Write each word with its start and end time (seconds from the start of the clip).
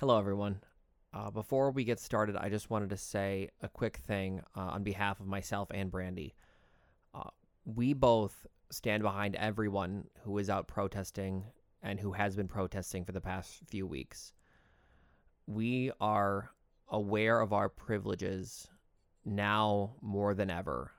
Hello, 0.00 0.16
everyone. 0.16 0.60
Uh, 1.12 1.28
before 1.28 1.72
we 1.72 1.82
get 1.82 1.98
started, 1.98 2.36
I 2.36 2.50
just 2.50 2.70
wanted 2.70 2.90
to 2.90 2.96
say 2.96 3.48
a 3.62 3.68
quick 3.68 3.96
thing 3.96 4.40
uh, 4.56 4.60
on 4.60 4.84
behalf 4.84 5.18
of 5.18 5.26
myself 5.26 5.72
and 5.74 5.90
Brandy. 5.90 6.36
Uh, 7.12 7.30
we 7.64 7.94
both 7.94 8.46
stand 8.70 9.02
behind 9.02 9.34
everyone 9.34 10.04
who 10.22 10.38
is 10.38 10.48
out 10.48 10.68
protesting 10.68 11.46
and 11.82 11.98
who 11.98 12.12
has 12.12 12.36
been 12.36 12.46
protesting 12.46 13.04
for 13.04 13.10
the 13.10 13.20
past 13.20 13.58
few 13.68 13.88
weeks. 13.88 14.32
We 15.48 15.90
are 16.00 16.52
aware 16.86 17.40
of 17.40 17.52
our 17.52 17.68
privileges 17.68 18.68
now 19.24 19.96
more 20.00 20.32
than 20.32 20.48
ever. 20.48 20.92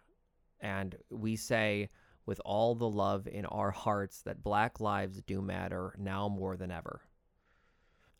And 0.59 0.97
we 1.09 1.37
say 1.37 1.87
with 2.25 2.41
all 2.43 2.75
the 2.75 2.89
love 2.89 3.29
in 3.29 3.45
our 3.45 3.71
hearts 3.71 4.23
that 4.23 4.43
Black 4.43 4.81
lives 4.81 5.21
do 5.21 5.41
matter 5.41 5.95
now 5.97 6.27
more 6.27 6.57
than 6.57 6.69
ever. 6.69 6.99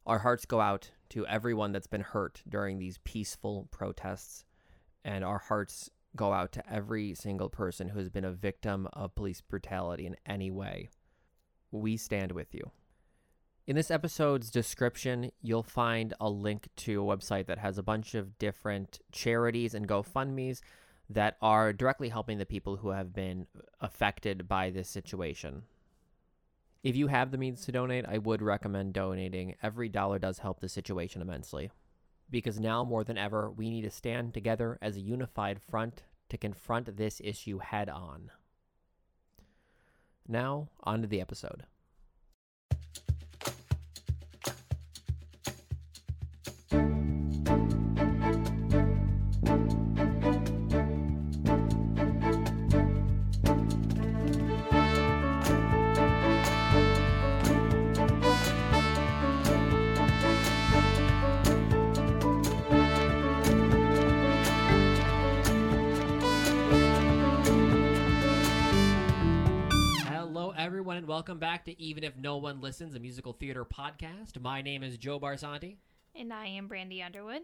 Our 0.10 0.18
hearts 0.18 0.46
go 0.46 0.60
out 0.60 0.90
to 1.10 1.28
everyone 1.28 1.72
that's 1.72 1.86
been 1.86 2.02
hurt 2.02 2.42
during 2.50 2.80
these 2.80 2.98
peaceful 3.04 3.68
protests, 3.70 4.44
and 5.06 5.24
our 5.24 5.38
hearts 5.38 5.92
go 6.16 6.34
out 6.34 6.52
to 6.54 6.68
every 6.68 7.14
single 7.14 7.48
person 7.48 7.90
who 7.90 8.00
has 8.00 8.10
been 8.10 8.26
a 8.26 8.32
victim 8.32 8.88
of 8.94 9.14
police 9.14 9.40
brutality 9.42 10.08
in 10.08 10.16
any 10.26 10.50
way. 10.50 10.90
We 11.70 11.96
stand 11.96 12.32
with 12.32 12.56
you. 12.56 12.72
In 13.68 13.76
this 13.76 13.92
episode's 13.92 14.50
description, 14.50 15.30
you'll 15.44 15.62
find 15.62 16.16
a 16.20 16.28
link 16.28 16.70
to 16.78 17.04
a 17.04 17.18
website 17.18 17.46
that 17.46 17.60
has 17.60 17.78
a 17.78 17.84
bunch 17.84 18.16
of 18.16 18.40
different 18.40 19.02
charities 19.12 19.76
and 19.76 19.88
GoFundMe's 19.88 20.64
that 21.08 21.38
are 21.40 21.72
directly 21.72 22.10
helping 22.10 22.40
the 22.40 22.48
people 22.48 22.78
who 22.78 22.90
have 22.90 23.14
been 23.14 23.46
affected 23.80 24.48
by 24.48 24.72
this 24.72 24.90
situation. 24.90 25.66
If 26.82 26.96
you 26.96 27.08
have 27.08 27.32
the 27.32 27.38
means 27.38 27.66
to 27.66 27.72
donate, 27.72 28.06
I 28.08 28.18
would 28.20 28.42
recommend 28.42 28.94
donating. 28.94 29.56
Every 29.62 29.90
dollar 29.90 30.18
does 30.18 30.40
help 30.40 30.62
the 30.62 30.70
situation 30.70 31.22
immensely. 31.22 31.72
Because 32.30 32.60
now 32.60 32.84
more 32.84 33.04
than 33.04 33.18
ever, 33.18 33.52
we 33.52 33.70
need 33.70 33.82
to 33.82 33.90
stand 33.90 34.34
together 34.34 34.78
as 34.82 34.96
a 34.96 35.02
unified 35.02 35.62
front 35.62 36.04
to 36.30 36.38
confront 36.38 36.96
this 36.96 37.20
issue 37.24 37.58
head 37.58 37.90
on. 37.90 38.32
Now, 40.28 40.70
on 40.84 41.02
to 41.02 41.08
the 41.08 41.20
episode. 41.20 41.64
To 71.70 71.80
Even 71.80 72.04
If 72.04 72.18
No 72.18 72.38
One 72.38 72.62
Listens, 72.62 72.96
a 72.96 73.00
musical 73.00 73.32
theater 73.32 73.64
podcast. 73.64 74.42
My 74.42 74.60
name 74.60 74.82
is 74.82 74.98
Joe 74.98 75.20
Barsanti. 75.20 75.76
And 76.16 76.34
I 76.34 76.48
am 76.48 76.68
Brandy 76.68 77.04
Underwood. 77.04 77.44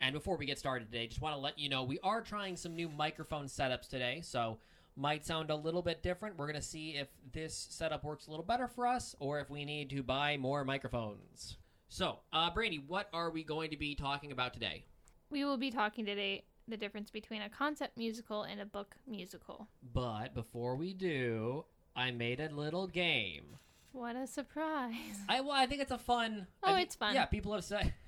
And 0.00 0.14
before 0.14 0.38
we 0.38 0.46
get 0.46 0.58
started 0.58 0.90
today, 0.90 1.06
just 1.06 1.20
want 1.20 1.34
to 1.34 1.38
let 1.38 1.58
you 1.58 1.68
know 1.68 1.82
we 1.82 1.98
are 2.02 2.22
trying 2.22 2.56
some 2.56 2.74
new 2.74 2.88
microphone 2.88 3.44
setups 3.44 3.90
today, 3.90 4.22
so 4.22 4.56
might 4.96 5.26
sound 5.26 5.50
a 5.50 5.54
little 5.54 5.82
bit 5.82 6.02
different. 6.02 6.38
We're 6.38 6.46
going 6.46 6.62
to 6.62 6.66
see 6.66 6.92
if 6.92 7.08
this 7.30 7.54
setup 7.68 8.04
works 8.04 8.26
a 8.26 8.30
little 8.30 8.44
better 8.44 8.68
for 8.68 8.86
us 8.86 9.14
or 9.18 9.38
if 9.38 9.50
we 9.50 9.66
need 9.66 9.90
to 9.90 10.02
buy 10.02 10.38
more 10.38 10.64
microphones. 10.64 11.58
So, 11.90 12.20
uh, 12.32 12.48
Brandy, 12.54 12.82
what 12.86 13.10
are 13.12 13.30
we 13.30 13.44
going 13.44 13.68
to 13.68 13.76
be 13.76 13.94
talking 13.94 14.32
about 14.32 14.54
today? 14.54 14.86
We 15.28 15.44
will 15.44 15.58
be 15.58 15.70
talking 15.70 16.06
today 16.06 16.44
the 16.68 16.78
difference 16.78 17.10
between 17.10 17.42
a 17.42 17.50
concept 17.50 17.98
musical 17.98 18.44
and 18.44 18.62
a 18.62 18.66
book 18.66 18.94
musical. 19.06 19.68
But 19.92 20.34
before 20.34 20.74
we 20.74 20.94
do, 20.94 21.66
I 21.94 22.10
made 22.10 22.40
a 22.40 22.48
little 22.48 22.86
game. 22.86 23.56
What 23.92 24.16
a 24.16 24.26
surprise. 24.26 24.94
I 25.28 25.40
well, 25.42 25.52
I 25.52 25.66
think 25.66 25.82
it's 25.82 25.90
a 25.90 25.98
fun. 25.98 26.46
Oh, 26.62 26.74
I 26.74 26.80
it's 26.80 26.94
fun. 26.94 27.14
Yeah, 27.14 27.26
people 27.26 27.52
have 27.54 27.64
said. 27.64 27.92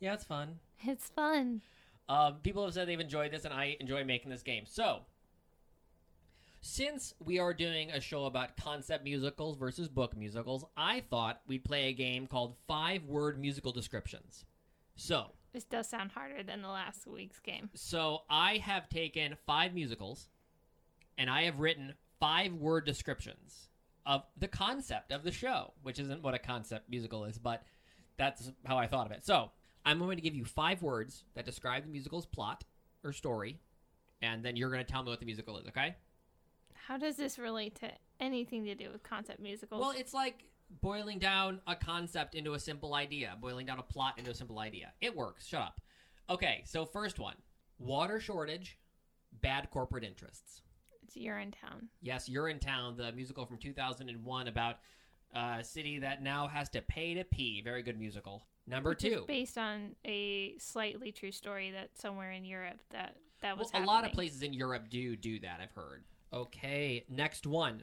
Yeah, 0.00 0.12
it's 0.12 0.24
fun. 0.24 0.58
It's 0.84 1.08
fun. 1.08 1.62
Um, 2.10 2.34
people 2.42 2.62
have 2.64 2.74
said 2.74 2.86
they've 2.88 3.00
enjoyed 3.00 3.30
this, 3.30 3.46
and 3.46 3.54
I 3.54 3.76
enjoy 3.80 4.04
making 4.04 4.30
this 4.30 4.42
game. 4.42 4.64
So, 4.66 5.00
since 6.60 7.14
we 7.24 7.38
are 7.38 7.54
doing 7.54 7.90
a 7.90 8.00
show 8.00 8.24
about 8.26 8.56
concept 8.56 9.04
musicals 9.04 9.56
versus 9.56 9.88
book 9.88 10.16
musicals, 10.16 10.64
I 10.76 11.00
thought 11.08 11.40
we'd 11.46 11.64
play 11.64 11.84
a 11.88 11.92
game 11.92 12.26
called 12.26 12.54
Five 12.66 13.04
Word 13.04 13.38
Musical 13.40 13.72
Descriptions. 13.72 14.44
So, 14.96 15.28
This 15.52 15.64
does 15.64 15.88
sound 15.88 16.10
harder 16.12 16.42
than 16.42 16.60
the 16.60 16.68
last 16.68 17.06
week's 17.06 17.38
game. 17.40 17.70
so 17.74 18.22
I 18.28 18.58
have 18.58 18.88
taken 18.90 19.36
five 19.46 19.72
musicals, 19.72 20.28
and 21.16 21.30
I 21.30 21.42
have 21.44 21.60
written 21.60 21.94
five 22.20 22.54
word 22.54 22.86
descriptions 22.86 23.68
of 24.06 24.22
the 24.38 24.48
concept 24.48 25.12
of 25.12 25.22
the 25.22 25.32
show, 25.32 25.72
which 25.82 25.98
isn't 25.98 26.22
what 26.22 26.34
a 26.34 26.38
concept 26.38 26.90
musical 26.90 27.24
is, 27.24 27.38
but 27.38 27.62
that's 28.16 28.52
how 28.64 28.76
I 28.76 28.86
thought 28.86 29.06
of 29.06 29.12
it. 29.12 29.24
So 29.24 29.50
I'm 29.84 29.98
going 29.98 30.16
to 30.16 30.22
give 30.22 30.34
you 30.34 30.44
five 30.44 30.82
words 30.82 31.24
that 31.34 31.44
describe 31.44 31.84
the 31.84 31.90
musical's 31.90 32.26
plot 32.26 32.64
or 33.02 33.12
story, 33.12 33.58
and 34.22 34.44
then 34.44 34.56
you're 34.56 34.70
going 34.70 34.84
to 34.84 34.90
tell 34.90 35.02
me 35.02 35.10
what 35.10 35.20
the 35.20 35.26
musical 35.26 35.58
is, 35.58 35.66
okay? 35.68 35.96
How 36.74 36.96
does 36.96 37.16
this 37.16 37.38
relate 37.38 37.76
to 37.76 37.90
anything 38.20 38.64
to 38.66 38.74
do 38.74 38.90
with 38.92 39.02
concept 39.02 39.40
musicals? 39.40 39.80
Well, 39.80 39.94
it's 39.96 40.14
like 40.14 40.44
boiling 40.80 41.18
down 41.18 41.60
a 41.66 41.74
concept 41.74 42.34
into 42.34 42.54
a 42.54 42.60
simple 42.60 42.94
idea, 42.94 43.36
boiling 43.40 43.66
down 43.66 43.78
a 43.78 43.82
plot 43.82 44.18
into 44.18 44.30
a 44.30 44.34
simple 44.34 44.58
idea. 44.58 44.92
It 45.00 45.16
works. 45.16 45.46
Shut 45.46 45.62
up. 45.62 45.80
Okay, 46.28 46.62
so 46.64 46.86
first 46.86 47.18
one 47.18 47.36
water 47.78 48.20
shortage, 48.20 48.78
bad 49.40 49.70
corporate 49.70 50.04
interests. 50.04 50.62
It's 51.04 51.16
Urinetown. 51.16 51.88
Yes, 52.00 52.28
Urinetown, 52.28 52.96
the 52.96 53.12
musical 53.12 53.44
from 53.46 53.58
2001 53.58 54.48
about 54.48 54.76
a 55.34 55.62
city 55.62 55.98
that 55.98 56.22
now 56.22 56.46
has 56.48 56.68
to 56.70 56.82
pay 56.82 57.14
to 57.14 57.24
pee. 57.24 57.60
Very 57.62 57.82
good 57.82 57.98
musical. 57.98 58.46
Number 58.66 58.90
which 58.90 59.00
two. 59.00 59.24
based 59.28 59.58
on 59.58 59.94
a 60.06 60.56
slightly 60.58 61.12
true 61.12 61.32
story 61.32 61.70
that 61.72 61.90
somewhere 61.98 62.32
in 62.32 62.46
Europe 62.46 62.78
that 62.92 63.16
that 63.42 63.58
was 63.58 63.70
Well, 63.74 63.84
a 63.84 63.84
lot 63.84 64.06
of 64.06 64.12
places 64.12 64.42
in 64.42 64.54
Europe 64.54 64.88
do 64.88 65.16
do 65.16 65.38
that, 65.40 65.60
I've 65.62 65.72
heard. 65.72 66.04
Okay, 66.32 67.04
next 67.10 67.46
one. 67.46 67.82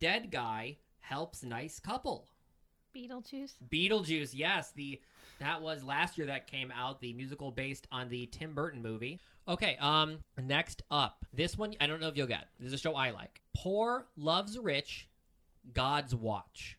Dead 0.00 0.32
guy 0.32 0.78
helps 0.98 1.44
nice 1.44 1.78
couple. 1.78 2.28
Beetlejuice. 2.96 3.54
Beetlejuice, 3.70 4.30
yes, 4.32 4.72
the 4.74 5.00
that 5.38 5.60
was 5.60 5.84
last 5.84 6.16
year 6.16 6.26
that 6.28 6.46
came 6.46 6.72
out, 6.72 7.00
the 7.00 7.12
musical 7.12 7.50
based 7.50 7.86
on 7.92 8.08
the 8.08 8.26
Tim 8.26 8.54
Burton 8.54 8.80
movie. 8.80 9.20
Okay, 9.46 9.76
um, 9.80 10.18
next 10.42 10.82
up, 10.90 11.24
this 11.32 11.58
one 11.58 11.74
I 11.80 11.86
don't 11.86 12.00
know 12.00 12.08
if 12.08 12.16
you'll 12.16 12.26
get. 12.26 12.46
This 12.58 12.68
is 12.68 12.72
a 12.72 12.78
show 12.78 12.94
I 12.94 13.10
like. 13.10 13.42
Poor 13.54 14.06
loves 14.16 14.58
rich, 14.58 15.08
God's 15.74 16.14
watch. 16.14 16.78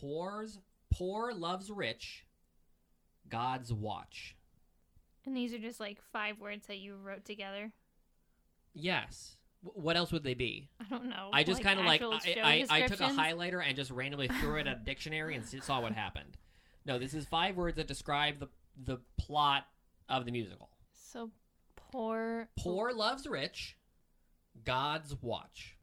Poor's 0.00 0.58
poor 0.92 1.32
loves 1.32 1.70
rich, 1.70 2.24
God's 3.28 3.72
watch. 3.72 4.36
And 5.26 5.36
these 5.36 5.52
are 5.52 5.58
just 5.58 5.80
like 5.80 5.98
five 6.12 6.40
words 6.40 6.66
that 6.68 6.78
you 6.78 6.96
wrote 6.96 7.24
together. 7.24 7.72
Yes. 8.74 9.36
What 9.74 9.96
else 9.96 10.12
would 10.12 10.22
they 10.22 10.34
be? 10.34 10.68
I 10.80 10.84
don't 10.88 11.08
know. 11.08 11.30
I 11.32 11.42
just 11.42 11.62
kind 11.62 11.78
of 11.78 11.86
like 11.86 12.00
actual 12.00 12.14
I, 12.14 12.18
show 12.18 12.40
I, 12.42 12.66
I 12.70 12.86
took 12.86 13.00
a 13.00 13.08
highlighter 13.08 13.62
and 13.66 13.76
just 13.76 13.90
randomly 13.90 14.28
threw 14.28 14.56
it 14.56 14.66
at 14.66 14.76
a 14.76 14.80
dictionary 14.84 15.34
and 15.34 15.44
saw 15.62 15.80
what 15.80 15.92
happened. 15.92 16.36
No, 16.84 16.98
this 16.98 17.14
is 17.14 17.26
five 17.26 17.56
words 17.56 17.76
that 17.76 17.86
describe 17.86 18.38
the 18.38 18.48
the 18.84 18.98
plot 19.18 19.66
of 20.08 20.24
the 20.24 20.30
musical. 20.30 20.70
So 20.92 21.30
poor. 21.74 22.48
Poor 22.58 22.92
loves 22.92 23.26
rich, 23.26 23.76
God's 24.64 25.16
watch. 25.20 25.76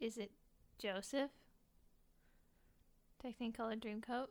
Is 0.00 0.18
it 0.18 0.32
Joseph? 0.78 1.30
Technicolor 3.24 3.80
Dreamcoat. 3.80 4.26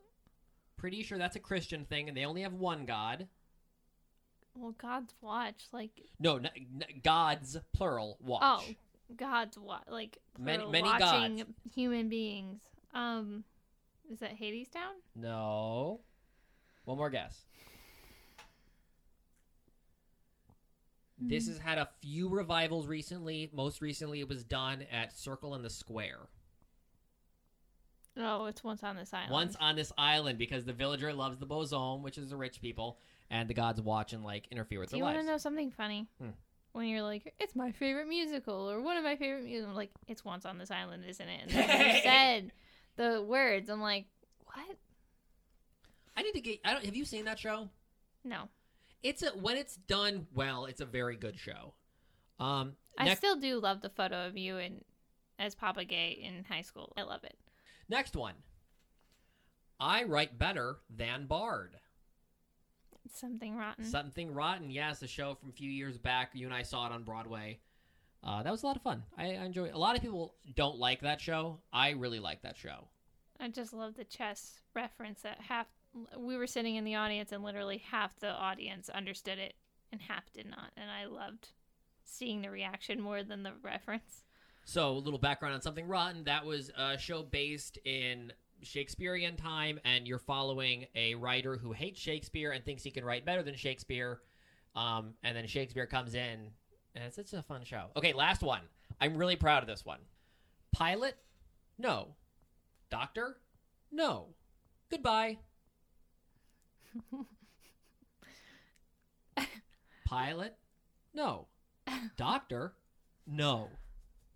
Pretty 0.76 1.02
sure 1.02 1.16
that's 1.16 1.36
a 1.36 1.40
Christian 1.40 1.84
thing, 1.84 2.08
and 2.08 2.16
they 2.16 2.24
only 2.24 2.42
have 2.42 2.52
one 2.52 2.84
God. 2.84 3.26
Well, 4.54 4.74
God's 4.78 5.14
watch, 5.20 5.64
like 5.72 5.90
No, 6.18 6.36
n- 6.36 6.50
n- 6.56 6.84
God's 7.02 7.56
plural 7.72 8.18
watch. 8.20 8.40
oh, 8.44 8.64
God's 9.16 9.58
watch, 9.58 9.84
like 9.88 10.18
Many- 10.38 10.66
many 10.66 10.88
watching 10.88 11.36
gods. 11.38 11.50
human 11.74 12.08
beings. 12.08 12.60
Um, 12.94 13.44
is 14.10 14.20
that 14.20 14.38
Hadestown? 14.38 14.94
No. 15.14 16.00
One 16.84 16.98
more 16.98 17.10
guess. 17.10 17.46
This 21.18 21.46
has 21.46 21.58
had 21.58 21.78
a 21.78 21.88
few 22.00 22.28
revivals 22.28 22.88
recently. 22.88 23.48
Most 23.52 23.80
recently, 23.80 24.20
it 24.20 24.28
was 24.28 24.42
done 24.42 24.82
at 24.90 25.16
Circle 25.16 25.54
in 25.54 25.62
the 25.62 25.70
Square. 25.70 26.18
Oh, 28.16 28.46
it's 28.46 28.62
once 28.64 28.82
on 28.82 28.96
this 28.96 29.14
island. 29.14 29.30
Once 29.32 29.56
on 29.60 29.76
this 29.76 29.92
island, 29.96 30.36
because 30.38 30.64
the 30.64 30.72
villager 30.72 31.12
loves 31.12 31.38
the 31.38 31.46
Beauxhomme, 31.46 32.02
which 32.02 32.18
is 32.18 32.28
the 32.30 32.36
rich 32.36 32.60
people, 32.60 32.98
and 33.32 33.48
the 33.50 33.54
gods 33.54 33.80
watch 33.80 34.12
and 34.12 34.22
like 34.22 34.46
interfere 34.52 34.78
with 34.78 34.90
Do 34.90 34.98
you 34.98 35.02
want 35.02 35.14
to 35.14 35.20
lives. 35.20 35.28
know 35.28 35.38
something 35.38 35.72
funny? 35.72 36.06
Hmm. 36.20 36.28
When 36.72 36.86
you're 36.86 37.02
like, 37.02 37.34
it's 37.40 37.54
my 37.56 37.72
favorite 37.72 38.06
musical 38.08 38.70
or 38.70 38.80
one 38.80 38.96
of 38.96 39.04
my 39.04 39.16
favorite 39.16 39.44
musicals, 39.44 39.76
like, 39.76 39.90
it's 40.06 40.24
Once 40.24 40.46
on 40.46 40.56
This 40.56 40.70
Island, 40.70 41.04
isn't 41.06 41.28
it? 41.28 41.40
And 41.42 41.50
then 41.50 41.94
you 41.96 42.00
said 42.02 42.52
the 42.96 43.22
words. 43.22 43.68
I'm 43.68 43.80
like, 43.82 44.06
what? 44.44 44.76
I 46.16 46.22
need 46.22 46.32
to 46.32 46.40
get. 46.40 46.60
I 46.64 46.72
don't. 46.74 46.84
Have 46.84 46.94
you 46.96 47.04
seen 47.04 47.24
that 47.24 47.38
show? 47.38 47.68
No. 48.24 48.48
It's 49.02 49.22
a 49.22 49.30
when 49.30 49.56
it's 49.56 49.76
done 49.76 50.26
well, 50.34 50.66
it's 50.66 50.80
a 50.80 50.86
very 50.86 51.16
good 51.16 51.38
show. 51.38 51.74
Um, 52.38 52.74
I 52.98 53.04
next, 53.06 53.18
still 53.18 53.36
do 53.36 53.58
love 53.58 53.80
the 53.80 53.88
photo 53.90 54.26
of 54.26 54.36
you 54.36 54.58
and 54.58 54.84
as 55.38 55.54
Papa 55.54 55.84
Ge 55.84 55.92
in 56.20 56.44
high 56.48 56.60
school. 56.62 56.92
I 56.96 57.02
love 57.02 57.24
it. 57.24 57.36
next 57.88 58.14
one. 58.14 58.34
I 59.80 60.04
write 60.04 60.38
better 60.38 60.76
than 60.94 61.26
Bard. 61.26 61.76
Something 63.10 63.56
rotten. 63.56 63.84
Something 63.84 64.32
Rotten, 64.32 64.70
yes, 64.70 65.02
a 65.02 65.06
show 65.06 65.34
from 65.34 65.50
a 65.50 65.52
few 65.52 65.70
years 65.70 65.98
back. 65.98 66.30
You 66.34 66.46
and 66.46 66.54
I 66.54 66.62
saw 66.62 66.86
it 66.86 66.92
on 66.92 67.02
Broadway. 67.02 67.58
Uh, 68.24 68.42
that 68.42 68.50
was 68.50 68.62
a 68.62 68.66
lot 68.66 68.76
of 68.76 68.82
fun. 68.82 69.02
I, 69.18 69.34
I 69.34 69.44
enjoy. 69.44 69.70
A 69.72 69.78
lot 69.78 69.96
of 69.96 70.02
people 70.02 70.34
don't 70.54 70.78
like 70.78 71.00
that 71.00 71.20
show. 71.20 71.58
I 71.72 71.90
really 71.90 72.20
like 72.20 72.42
that 72.42 72.56
show. 72.56 72.88
I 73.40 73.48
just 73.48 73.72
love 73.72 73.94
the 73.96 74.04
chess 74.04 74.60
reference 74.74 75.22
that 75.22 75.40
half 75.40 75.66
we 76.16 76.36
were 76.36 76.46
sitting 76.46 76.76
in 76.76 76.84
the 76.84 76.94
audience 76.94 77.32
and 77.32 77.42
literally 77.42 77.78
half 77.78 78.18
the 78.20 78.30
audience 78.30 78.88
understood 78.88 79.38
it 79.38 79.54
and 79.90 80.00
half 80.00 80.32
did 80.32 80.46
not. 80.46 80.70
And 80.76 80.90
I 80.90 81.06
loved 81.06 81.48
seeing 82.04 82.42
the 82.42 82.50
reaction 82.50 83.00
more 83.00 83.22
than 83.22 83.42
the 83.42 83.52
reference. 83.62 84.24
So, 84.64 84.92
a 84.92 84.98
little 84.98 85.18
background 85.18 85.54
on 85.54 85.62
Something 85.62 85.88
Rotten. 85.88 86.24
That 86.24 86.46
was 86.46 86.70
a 86.78 86.96
show 86.96 87.24
based 87.24 87.78
in 87.84 88.32
Shakespearean 88.62 89.36
time, 89.36 89.78
and 89.84 90.06
you're 90.06 90.18
following 90.18 90.86
a 90.94 91.14
writer 91.14 91.56
who 91.56 91.72
hates 91.72 92.00
Shakespeare 92.00 92.52
and 92.52 92.64
thinks 92.64 92.82
he 92.82 92.90
can 92.90 93.04
write 93.04 93.24
better 93.24 93.42
than 93.42 93.54
Shakespeare. 93.54 94.20
Um, 94.74 95.14
and 95.22 95.36
then 95.36 95.46
Shakespeare 95.46 95.86
comes 95.86 96.14
in, 96.14 96.50
and 96.94 97.04
it's, 97.04 97.18
it's 97.18 97.32
a 97.32 97.42
fun 97.42 97.64
show. 97.64 97.90
Okay, 97.96 98.12
last 98.12 98.42
one. 98.42 98.62
I'm 99.00 99.16
really 99.16 99.36
proud 99.36 99.62
of 99.62 99.68
this 99.68 99.84
one. 99.84 100.00
Pilot? 100.72 101.16
No. 101.78 102.14
Doctor? 102.90 103.36
No. 103.90 104.28
Goodbye. 104.90 105.38
Pilot? 110.04 110.56
No. 111.14 111.46
Doctor? 112.16 112.74
No. 113.26 113.68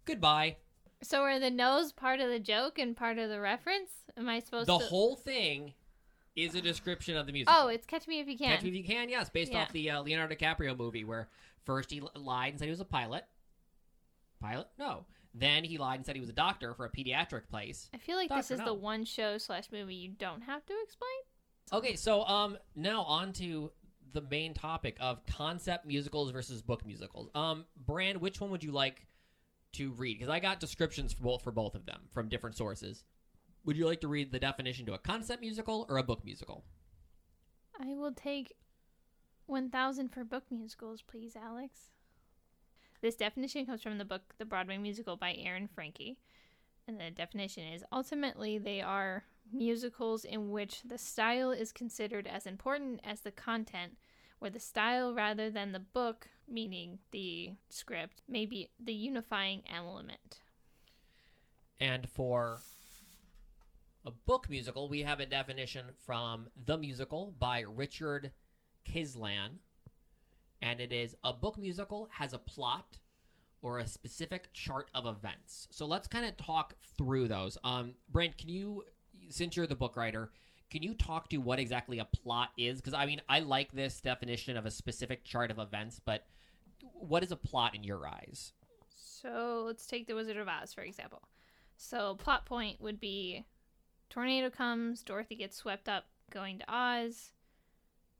Goodbye. 0.05 0.57
So 1.03 1.23
are 1.23 1.39
the 1.39 1.51
no's 1.51 1.93
part 1.93 2.21
of 2.21 2.29
the 2.31 2.41
joke 2.41 2.79
and 2.79 2.97
part 2.97 3.19
of 3.19 3.29
the 3.29 3.41
reference? 3.41 3.91
Am 4.17 4.29
I 4.29 4.41
supposed 4.41 4.69
The 4.69 4.79
to 4.79 4.85
The 4.85 4.89
whole 4.89 5.17
thing 5.17 5.75
is 6.35 6.55
a 6.55 6.61
description 6.61 7.17
of 7.17 7.27
the 7.27 7.33
music. 7.33 7.49
Oh, 7.55 7.69
it's 7.69 7.87
Catch 7.87 8.09
Me 8.09 8.21
If 8.21 8.29
You 8.29 8.37
Can. 8.39 8.49
Catch 8.55 8.63
Me 8.63 8.71
If 8.71 8.77
You 8.77 8.85
Can, 8.85 9.09
yes, 9.09 9.29
based 9.29 9.53
Yeah. 9.53 9.63
off 9.63 9.73
the 9.73 9.91
uh, 9.91 10.03
Leonardo 10.03 10.35
DiCaprio 10.35 10.77
movie 10.77 11.05
where 11.05 11.29
first 11.65 11.91
he 11.91 12.03
lied 12.15 12.51
and 12.51 12.59
said 12.59 12.67
he 12.67 12.71
was 12.71 12.81
a 12.81 12.85
pilot. 12.85 13.25
Pilot? 14.41 14.69
No. 14.79 15.05
Then 15.35 15.65
he 15.65 15.77
lied 15.77 15.97
and 15.97 16.07
said 16.07 16.15
he 16.15 16.21
was 16.21 16.31
a 16.31 16.35
doctor 16.35 16.73
for 16.75 16.87
a 16.87 16.91
pediatric 16.91 17.49
place. 17.49 17.91
I 17.95 17.99
feel 17.99 18.17
like 18.17 18.31
this 18.31 18.51
is 18.51 18.59
No. 18.59 18.67
the 18.67 18.75
one 18.75 19.05
show 19.05 19.37
slash 19.39 19.71
movie 19.71 19.95
you 19.95 20.11
don't 20.11 20.43
have 20.43 20.65
to 20.67 20.73
explain. 20.83 21.11
Okay, 21.73 21.97
so 21.97 22.25
um 22.27 22.57
now 22.75 23.03
on 23.03 23.33
to 23.35 23.71
the 24.13 24.23
main 24.23 24.55
topic 24.55 24.97
of 24.99 25.25
concept 25.27 25.85
musicals 25.85 26.31
versus 26.31 26.63
book 26.63 26.87
musicals. 26.87 27.29
Um, 27.35 27.67
Brand, 27.77 28.19
which 28.19 28.41
one 28.41 28.51
would 28.51 28.65
you 28.65 28.73
like 28.73 29.07
to 29.77 29.93
read? 29.93 30.19
Because 30.19 30.33
I 30.33 30.41
got 30.41 30.61
descriptions 30.61 31.13
for 31.13 31.23
both 31.23 31.43
for 31.43 31.53
both 31.53 31.75
of 31.75 31.87
them 31.87 32.03
from 32.13 32.29
different 32.29 32.57
sources. 32.57 33.05
Would 33.65 33.77
you 33.77 33.87
like 33.87 34.01
to 34.03 34.09
read 34.09 34.33
the 34.33 34.39
definition 34.39 34.87
to 34.87 34.95
a 34.95 34.99
concept 34.99 35.41
musical 35.41 35.87
or 35.89 35.99
a 35.99 36.03
book 36.03 36.25
musical? 36.25 36.65
I 37.81 37.95
will 37.95 38.13
take 38.13 38.55
1000 39.47 40.09
for 40.09 40.25
book 40.25 40.45
musicals, 40.51 41.03
please, 41.03 41.37
Alex. 41.37 41.91
This 43.03 43.17
definition 43.17 43.67
comes 43.67 43.83
from 43.83 43.99
the 43.99 44.05
book 44.05 44.35
The 44.39 44.45
Broadway 44.45 44.79
Musical 44.79 45.17
by 45.17 45.35
Aaron 45.35 45.69
Frankel. 45.69 46.17
And 46.89 47.01
the 47.01 47.11
definition 47.11 47.65
is 47.65 47.85
ultimately 47.93 48.59
they 48.59 48.81
are 48.81 49.25
musicals 49.53 50.25
in 50.25 50.51
which 50.51 50.83
the 50.83 50.99
style 50.99 51.51
is 51.51 51.73
considered 51.73 52.27
as 52.27 52.47
important 52.47 53.01
as 53.05 53.21
the 53.21 53.33
content, 53.33 53.97
where 54.39 54.51
the 54.51 54.61
style 54.61 55.15
rather 55.15 55.51
than 55.51 55.73
the 55.73 55.81
book, 55.81 56.29
meaning 56.49 56.99
the 57.11 57.53
script, 57.69 58.23
may 58.29 58.47
be 58.47 58.71
the 58.79 58.93
unifying 58.93 59.63
element. 59.73 60.41
And 61.81 62.09
for 62.09 62.61
a 64.05 64.11
book 64.11 64.49
musical, 64.49 64.89
we 64.89 65.03
have 65.03 65.21
a 65.21 65.27
definition 65.27 65.87
from 66.05 66.49
The 66.65 66.79
Musical 66.79 67.35
by 67.39 67.61
Richard 67.61 68.33
Kislan. 68.89 69.59
And 70.63 70.81
it 70.81 70.93
is 70.93 71.17
a 71.23 71.33
book 71.33 71.59
musical 71.59 72.09
has 72.13 72.33
a 72.33 72.39
plot 72.39 72.99
or 73.63 73.79
a 73.79 73.87
specific 73.87 74.53
chart 74.53 74.91
of 74.95 75.07
events. 75.07 75.69
So 75.71 75.87
let's 75.87 76.09
kind 76.09 76.25
of 76.25 76.37
talk 76.37 76.75
through 76.97 77.29
those. 77.29 77.59
Um, 77.65 77.95
Brent, 78.09 78.39
can 78.39 78.49
you, 78.49 78.85
since 79.29 79.57
you're 79.57 79.67
the 79.67 79.75
book 79.75 79.97
writer, 79.97 80.31
can 80.71 80.83
you 80.83 80.95
talk 80.95 81.29
to 81.31 81.39
what 81.39 81.59
exactly 81.59 81.99
a 81.99 82.05
plot 82.05 82.51
is? 82.57 82.81
Because 82.81 82.95
I 82.95 83.07
mean, 83.07 83.21
I 83.29 83.41
like 83.41 83.73
this 83.73 84.01
definition 84.01 84.57
of 84.57 84.67
a 84.67 84.71
specific 84.71 85.25
chart 85.25 85.51
of 85.51 85.59
events, 85.59 86.01
but 86.05 86.27
what 86.93 87.23
is 87.23 87.33
a 87.33 87.37
plot 87.37 87.75
in 87.75 87.85
your 87.85 88.07
eyes? 88.07 88.53
So 88.97 89.65
let's 89.67 89.87
take 89.87 90.07
The 90.07 90.15
Wizard 90.15 90.37
of 90.37 90.49
Oz, 90.49 90.73
for 90.73 90.83
example. 90.83 91.23
So, 91.77 92.15
plot 92.15 92.47
point 92.47 92.81
would 92.81 93.01
be 93.01 93.45
tornado 94.09 94.51
comes, 94.51 95.03
Dorothy 95.03 95.37
gets 95.37 95.57
swept 95.57 95.89
up 95.89 96.05
going 96.31 96.59
to 96.59 96.75
Oz. 96.75 97.33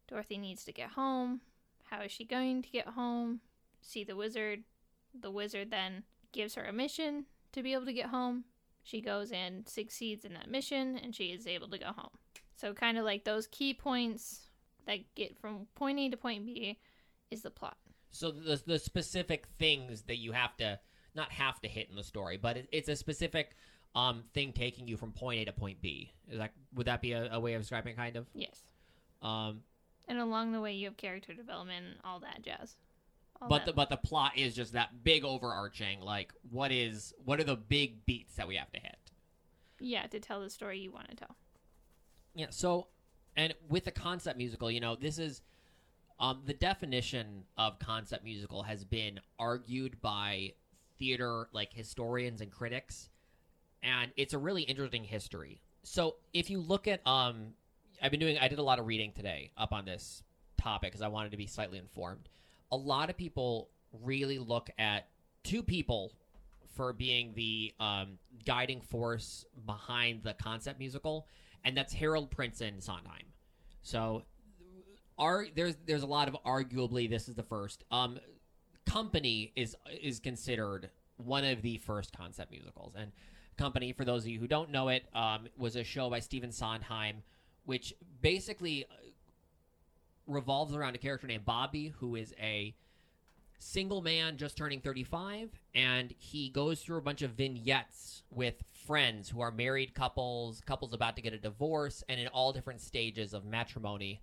Dorothy 0.09 0.39
needs 0.39 0.65
to 0.65 0.73
get 0.73 0.91
home. 0.91 1.41
How 1.85 2.03
is 2.03 2.13
she 2.13 2.25
going 2.25 2.63
to 2.63 2.71
get 2.71 2.89
home? 2.89 3.41
See 3.81 4.05
the 4.05 4.17
wizard. 4.17 4.65
The 5.19 5.31
wizard 5.31 5.71
then 5.71 6.05
gives 6.33 6.55
her 6.55 6.65
a 6.65 6.73
mission 6.73 7.27
to 7.53 7.63
be 7.63 7.73
able 7.73 7.87
to 7.87 7.93
get 7.93 8.07
home. 8.07 8.45
She 8.83 9.01
goes 9.01 9.33
and 9.33 9.69
succeeds 9.69 10.25
in 10.25 10.35
that 10.35 10.51
mission 10.51 10.99
and 11.03 11.15
she 11.15 11.27
is 11.27 11.47
able 11.47 11.69
to 11.69 11.79
go 11.79 11.87
home. 11.87 12.19
So, 12.57 12.73
kind 12.73 12.99
of 12.99 13.05
like 13.05 13.25
those 13.25 13.47
key 13.47 13.75
points 13.75 14.49
that 14.87 14.99
get 15.15 15.39
from 15.39 15.67
point 15.75 15.99
A 15.99 16.09
to 16.11 16.17
point 16.17 16.47
B 16.47 16.79
is 17.31 17.43
the 17.43 17.51
plot. 17.51 17.77
So 18.11 18.31
the 18.31 18.61
the 18.67 18.79
specific 18.79 19.47
things 19.59 20.03
that 20.03 20.17
you 20.17 20.33
have 20.33 20.57
to 20.59 20.79
not 21.15 21.31
have 21.33 21.61
to 21.61 21.69
hit 21.69 21.89
in 21.91 21.97
the 21.97 22.05
story, 22.05 22.37
but 22.37 22.57
it, 22.57 22.69
it's 22.73 22.89
a 22.89 22.97
specific 22.97 23.57
um 23.95 24.25
thing 24.35 24.53
taking 24.53 24.87
you 24.89 24.97
from 24.97 25.13
point 25.13 25.41
A 25.41 25.45
to 25.47 25.53
point 25.53 25.81
B. 25.83 26.13
Is 26.29 26.39
that 26.39 26.53
would 26.75 26.87
that 26.87 27.01
be 27.03 27.13
a, 27.13 27.33
a 27.33 27.41
way 27.41 27.55
of 27.55 27.63
describing 27.63 27.93
it, 27.93 27.97
kind 27.97 28.17
of? 28.17 28.27
Yes. 28.35 28.63
Um, 29.23 29.63
And 30.09 30.19
along 30.19 30.53
the 30.53 30.61
way, 30.61 30.73
you 30.75 30.87
have 30.87 30.97
character 30.97 31.35
development 31.35 31.85
and 31.87 31.95
all 32.05 32.21
that 32.21 32.43
jazz. 32.43 32.77
All 33.41 33.49
but 33.49 33.61
that. 33.61 33.67
the 33.67 33.73
but 33.73 33.91
the 33.91 33.97
plot 33.97 34.33
is 34.37 34.55
just 34.55 34.73
that 34.73 35.05
big 35.05 35.25
overarching 35.25 36.01
like 36.01 36.33
what 36.51 36.73
is 36.73 37.13
what 37.25 37.39
are 37.41 37.45
the 37.45 37.57
big 37.57 38.05
beats 38.07 38.37
that 38.37 38.49
we 38.49 38.57
have 38.57 38.71
to 38.73 38.81
hit? 38.81 38.97
yeah, 39.79 40.07
to 40.07 40.21
tell 40.21 40.41
the 40.41 40.49
story 40.51 40.79
you 40.79 40.91
want 40.91 41.09
to 41.11 41.17
tell. 41.17 41.37
Yeah. 42.37 42.47
So, 42.51 42.87
and 43.35 43.55
with 43.69 43.87
the 43.87 43.91
concept 43.91 44.37
musical, 44.37 44.71
you 44.71 44.81
know, 44.81 44.95
this 44.95 45.19
is 45.19 45.41
um, 46.21 46.43
the 46.45 46.53
definition 46.53 47.45
of 47.57 47.79
concept 47.79 48.25
musical 48.25 48.63
has 48.63 48.85
been 48.85 49.21
argued 49.39 50.01
by 50.03 50.53
theater 50.99 51.49
like 51.53 51.73
historians 51.73 52.43
and 52.43 52.53
critics, 52.53 53.09
and 53.83 54.11
it's 54.17 54.35
a 54.35 54.39
really 54.39 54.63
interesting 54.63 55.03
history. 55.03 55.61
So, 55.83 56.17
if 56.35 56.51
you 56.51 56.61
look 56.61 56.87
at, 56.87 57.05
um, 57.07 57.55
I've 58.03 58.11
been 58.11 58.21
doing, 58.21 58.37
I 58.39 58.49
did 58.49 58.59
a 58.59 58.63
lot 58.63 58.79
of 58.79 58.87
reading 58.87 59.13
today 59.13 59.51
up 59.57 59.73
on 59.73 59.87
this 59.87 60.23
topic 60.59 60.93
because 60.93 61.03
I 61.03 61.09
wanted 61.09 61.31
to 61.31 61.39
be 61.39 61.47
slightly 61.47 61.79
informed. 61.79 62.29
A 62.71 62.77
lot 62.77 63.09
of 63.09 63.17
people 63.17 63.71
really 64.03 64.39
look 64.39 64.69
at 64.79 65.09
two 65.43 65.63
people 65.63 66.13
for 66.75 66.93
being 66.93 67.33
the 67.35 67.73
um, 67.81 68.19
guiding 68.45 68.83
force 68.83 69.47
behind 69.65 70.23
the 70.23 70.35
concept 70.35 70.79
musical, 70.79 71.27
and 71.67 71.77
that's 71.77 71.93
Harold 71.93 72.31
Prince 72.31 72.61
and 72.61 72.83
Sondheim. 72.83 73.27
So, 73.83 74.23
are 75.19 75.47
there's 75.55 75.77
there's 75.85 76.03
a 76.03 76.07
lot 76.07 76.29
of 76.29 76.37
arguably 76.47 77.11
this 77.11 77.29
is 77.29 77.35
the 77.35 77.43
first. 77.43 77.85
Um, 77.91 78.19
Company 78.87 79.53
is 79.57 79.77
is 80.01 80.21
considered 80.21 80.91
one 81.17 81.45
of 81.45 81.61
the 81.61 81.79
first 81.79 82.17
concept 82.17 82.53
musicals, 82.53 82.95
and 82.97 83.11
Company, 83.59 83.93
for 83.93 84.05
those 84.05 84.23
of 84.23 84.29
you 84.29 84.39
who 84.39 84.47
don't 84.47 84.71
know 84.71 84.89
it, 84.89 85.07
um, 85.13 85.49
was 85.59 85.75
a 85.77 85.83
show 85.83 86.09
by 86.09 86.21
Stephen 86.21 86.53
Sondheim, 86.53 87.23
which 87.65 87.95
basically 88.23 88.85
uh, 88.85 88.95
revolves 90.29 90.75
around 90.75 90.95
a 90.95 90.99
character 90.99 91.27
named 91.27 91.45
Bobby, 91.45 91.93
who 91.99 92.15
is 92.15 92.33
a 92.41 92.75
single 93.59 94.03
man 94.03 94.37
just 94.37 94.57
turning 94.57 94.81
35 94.81 95.51
and 95.75 96.15
he 96.19 96.51
goes 96.51 96.81
through 96.81 96.99
a 96.99 97.03
bunch 97.03 97.23
of 97.23 97.33
vignettes 97.33 98.23
with 98.31 98.63
friends 98.87 99.29
who 99.29 99.41
are 99.41 99.51
married 99.51 99.95
couples 99.95 100.61
couples 100.67 100.93
about 100.93 101.17
to 101.17 101.23
get 101.23 101.33
a 101.33 101.39
divorce 101.39 102.05
and 102.09 102.21
in 102.21 102.29
all 102.29 102.53
different 102.53 102.81
stages 102.81 103.33
of 103.33 103.45
matrimony 103.45 104.21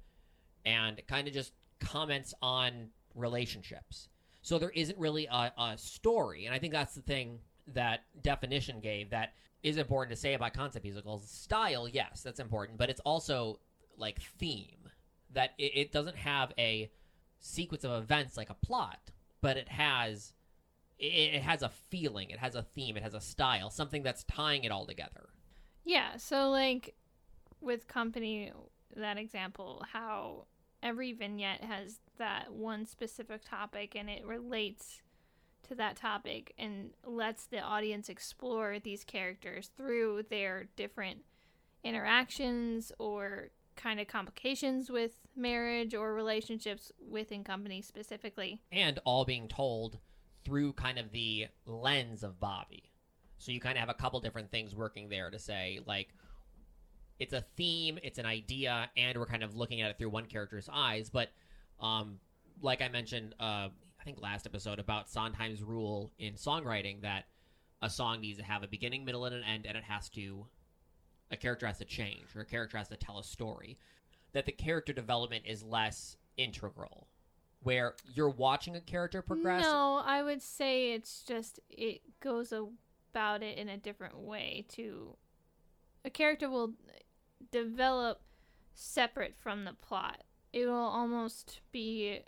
and 0.65 1.01
kind 1.07 1.27
of 1.27 1.33
just 1.33 1.53
comments 1.79 2.33
on 2.41 2.87
relationships. 3.15 4.07
So 4.41 4.57
there 4.57 4.71
isn't 4.71 4.97
really 4.97 5.25
a, 5.25 5.51
a 5.57 5.77
story 5.77 6.45
and 6.45 6.53
i 6.53 6.59
think 6.59 6.73
that's 6.73 6.95
the 6.95 7.01
thing 7.01 7.39
that 7.73 8.01
definition 8.21 8.79
gave 8.81 9.09
that 9.09 9.33
is 9.63 9.77
important 9.77 10.13
to 10.13 10.19
say 10.19 10.33
about 10.33 10.53
concept 10.53 10.83
musicals. 10.83 11.27
Style 11.27 11.87
yes 11.87 12.21
that's 12.21 12.39
important 12.39 12.77
but 12.77 12.89
it's 12.89 13.01
also 13.01 13.59
like 13.97 14.21
theme 14.21 14.89
that 15.31 15.51
it, 15.57 15.71
it 15.75 15.91
doesn't 15.91 16.17
have 16.17 16.53
a 16.57 16.91
sequence 17.39 17.83
of 17.83 17.91
events 18.01 18.37
like 18.37 18.49
a 18.49 18.53
plot 18.53 19.11
but 19.43 19.57
it 19.57 19.67
has 19.67 20.33
it, 20.97 21.35
it 21.35 21.41
has 21.43 21.61
a 21.61 21.69
feeling 21.69 22.31
it 22.31 22.39
has 22.39 22.55
a 22.55 22.63
theme 22.63 22.97
it 22.97 23.03
has 23.03 23.13
a 23.13 23.21
style 23.21 23.69
something 23.69 24.01
that's 24.01 24.23
tying 24.23 24.63
it 24.63 24.71
all 24.71 24.87
together. 24.87 25.29
Yeah, 25.85 26.15
so 26.15 26.49
like 26.49 26.95
with 27.59 27.87
company, 27.87 28.51
that 28.95 29.17
example 29.17 29.85
how 29.91 30.45
every 30.81 31.11
vignette 31.13 31.63
has 31.63 31.99
that 32.17 32.53
one 32.53 32.85
specific 32.85 33.41
topic 33.43 33.95
and 33.95 34.09
it 34.09 34.25
relates 34.25 35.01
to 35.67 35.75
that 35.75 35.95
topic 35.95 36.53
and 36.57 36.91
lets 37.05 37.45
the 37.45 37.59
audience 37.59 38.09
explore 38.09 38.79
these 38.79 39.03
characters 39.03 39.71
through 39.77 40.23
their 40.29 40.67
different 40.75 41.19
interactions 41.83 42.91
or 42.99 43.49
kind 43.75 43.99
of 43.99 44.07
complications 44.07 44.89
with 44.89 45.11
marriage 45.35 45.93
or 45.93 46.13
relationships 46.13 46.91
within 47.09 47.43
companies 47.43 47.87
specifically. 47.87 48.61
and 48.71 48.99
all 49.05 49.25
being 49.25 49.47
told 49.47 49.97
through 50.45 50.73
kind 50.73 50.99
of 50.99 51.11
the 51.11 51.47
lens 51.65 52.23
of 52.23 52.39
Bobby. 52.39 52.91
So 53.37 53.51
you 53.51 53.59
kind 53.59 53.77
of 53.77 53.79
have 53.79 53.89
a 53.89 53.93
couple 53.93 54.19
different 54.19 54.51
things 54.51 54.75
working 54.75 55.09
there 55.09 55.29
to 55.29 55.39
say 55.39 55.79
like 55.85 56.09
it's 57.19 57.33
a 57.33 57.45
theme, 57.55 57.99
it's 58.03 58.19
an 58.19 58.25
idea, 58.25 58.89
and 58.97 59.17
we're 59.17 59.25
kind 59.25 59.43
of 59.43 59.55
looking 59.55 59.81
at 59.81 59.91
it 59.91 59.97
through 59.97 60.09
one 60.09 60.25
character's 60.25 60.69
eyes. 60.71 61.09
But 61.09 61.29
um, 61.79 62.19
like 62.61 62.81
I 62.81 62.89
mentioned, 62.89 63.35
uh, 63.39 63.69
I 63.99 64.03
think 64.03 64.21
last 64.21 64.45
episode 64.45 64.79
about 64.79 65.09
Sondheim's 65.09 65.61
rule 65.61 66.11
in 66.19 66.33
songwriting 66.33 67.01
that 67.01 67.25
a 67.81 67.89
song 67.89 68.21
needs 68.21 68.39
to 68.39 68.43
have 68.43 68.63
a 68.63 68.67
beginning, 68.67 69.05
middle, 69.05 69.25
and 69.25 69.35
an 69.35 69.43
end, 69.43 69.65
and 69.65 69.77
it 69.77 69.83
has 69.83 70.09
to 70.09 70.47
a 71.33 71.37
character 71.37 71.67
has 71.67 71.79
to 71.79 71.85
change 71.85 72.35
or 72.35 72.41
a 72.41 72.45
character 72.45 72.77
has 72.77 72.87
to 72.89 72.97
tell 72.97 73.19
a 73.19 73.23
story. 73.23 73.77
That 74.33 74.45
the 74.45 74.51
character 74.51 74.93
development 74.93 75.43
is 75.45 75.63
less 75.63 76.17
integral 76.37 77.07
where 77.63 77.95
you're 78.13 78.29
watching 78.29 78.75
a 78.75 78.81
character 78.81 79.21
progress. 79.21 79.63
No, 79.63 80.01
I 80.03 80.21
would 80.23 80.41
say 80.41 80.93
it's 80.93 81.23
just 81.23 81.59
it 81.69 82.01
goes 82.19 82.51
about 82.51 83.41
it 83.41 83.57
in 83.57 83.69
a 83.69 83.77
different 83.77 84.17
way 84.17 84.65
to 84.69 85.15
a 86.05 86.09
character 86.09 86.49
will 86.49 86.73
develop 87.51 88.21
separate 88.73 89.35
from 89.39 89.65
the 89.65 89.73
plot. 89.73 90.23
It 90.51 90.65
will 90.65 90.73
almost 90.73 91.61
be 91.71 92.21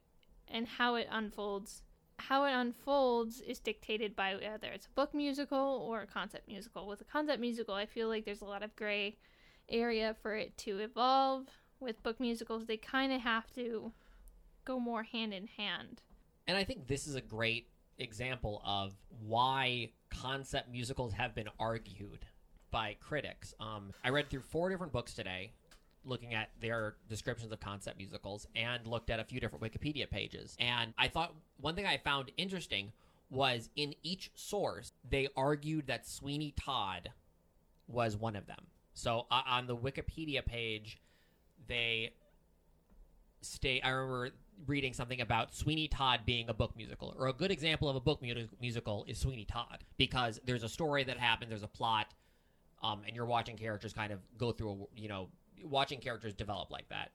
and 0.48 0.68
how 0.68 0.96
it 0.96 1.08
unfolds 1.12 1.82
how 2.18 2.46
it 2.46 2.54
unfolds 2.54 3.42
is 3.42 3.60
dictated 3.60 4.16
by 4.16 4.36
whether 4.36 4.68
it's 4.68 4.88
a 4.88 4.92
book 4.92 5.14
musical 5.14 5.86
or 5.88 6.02
a 6.02 6.08
concept 6.08 6.48
musical. 6.48 6.88
With 6.88 7.02
a 7.02 7.06
concept 7.06 7.40
musical, 7.40 7.76
I 7.76 7.86
feel 7.86 8.08
like 8.08 8.26
there's 8.26 8.42
a 8.42 8.46
lot 8.46 8.64
of 8.64 8.76
gray 8.76 9.18
area 9.70 10.16
for 10.22 10.36
it 10.36 10.58
to 10.60 10.80
evolve. 10.80 11.48
With 11.80 12.02
book 12.04 12.20
musicals, 12.20 12.66
they 12.66 12.78
kind 12.78 13.12
of 13.12 13.22
have 13.22 13.52
to 13.56 13.92
go 14.64 14.80
more 14.80 15.04
hand 15.04 15.34
in 15.34 15.48
hand. 15.48 16.02
And 16.48 16.58
I 16.58 16.64
think 16.64 16.88
this 16.88 17.08
is 17.08 17.16
a 17.16 17.22
great 17.22 17.68
example 17.98 18.62
of 18.66 18.94
why 19.22 19.92
concept 20.10 20.72
musicals 20.72 21.14
have 21.14 21.36
been 21.36 21.50
argued 21.60 22.26
by 22.72 22.96
critics. 23.00 23.54
Um, 23.60 23.92
I 24.04 24.10
read 24.10 24.30
through 24.30 24.42
four 24.42 24.70
different 24.70 24.94
books 24.94 25.14
today 25.14 25.54
looking 26.06 26.34
at 26.34 26.50
their 26.62 26.96
descriptions 27.10 27.52
of 27.52 27.60
concept 27.60 27.98
musicals 27.98 28.48
and 28.56 28.86
looked 28.88 29.10
at 29.10 29.20
a 29.20 29.24
few 29.24 29.40
different 29.40 29.64
Wikipedia 29.64 30.10
pages. 30.10 30.56
And 30.60 30.94
I 30.98 31.08
thought 31.08 31.34
one 31.60 31.76
thing 31.76 31.86
I 31.86 31.98
found 31.98 32.32
interesting 32.38 32.92
was 33.30 33.70
in 33.76 33.94
each 34.04 34.32
source, 34.36 34.94
they 35.10 35.28
argued 35.36 35.88
that 35.88 36.08
Sweeney 36.08 36.54
Todd 36.60 37.10
was 37.88 38.16
one 38.16 38.36
of 38.36 38.46
them. 38.48 38.68
So 38.94 39.26
uh, 39.32 39.42
on 39.48 39.68
the 39.68 39.76
Wikipedia 39.76 40.46
page, 40.46 41.00
they 41.68 42.14
state, 43.42 43.82
I 43.84 43.90
remember 43.90 44.30
reading 44.68 44.94
something 44.94 45.22
about 45.22 45.54
Sweeney 45.54 45.88
Todd 45.88 46.22
being 46.26 46.50
a 46.50 46.54
book 46.54 46.76
musical, 46.78 47.14
or 47.18 47.28
a 47.28 47.34
good 47.34 47.52
example 47.52 47.90
of 47.90 47.96
a 47.96 48.00
book 48.00 48.22
mu- 48.22 48.48
musical 48.62 49.06
is 49.08 49.18
Sweeney 49.18 49.46
Todd, 49.46 49.84
because 49.98 50.40
there's 50.46 50.64
a 50.64 50.70
story 50.70 51.04
that 51.04 51.18
happens, 51.18 51.50
there's 51.50 51.64
a 51.64 51.68
plot, 51.68 52.14
um, 52.82 53.02
and 53.06 53.16
you're 53.16 53.26
watching 53.26 53.58
characters 53.58 53.92
kind 53.92 54.14
of 54.14 54.20
go 54.38 54.52
through, 54.52 54.72
a, 54.72 55.00
you 55.00 55.10
know, 55.10 55.28
watching 55.64 56.00
characters 56.00 56.34
develop 56.34 56.72
like 56.72 56.90
that. 56.90 57.12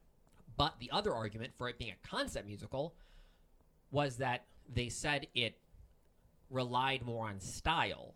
But 0.57 0.75
the 0.79 0.91
other 0.91 1.15
argument 1.15 1.53
for 1.57 1.69
it 1.69 1.79
being 1.79 1.93
a 1.93 2.09
concept 2.09 2.47
musical 2.47 2.95
was 3.91 4.17
that 4.17 4.45
they 4.73 4.89
said 4.89 5.27
it 5.35 5.57
relied 6.51 7.05
more 7.05 7.29
on 7.29 7.41
style. 7.41 8.15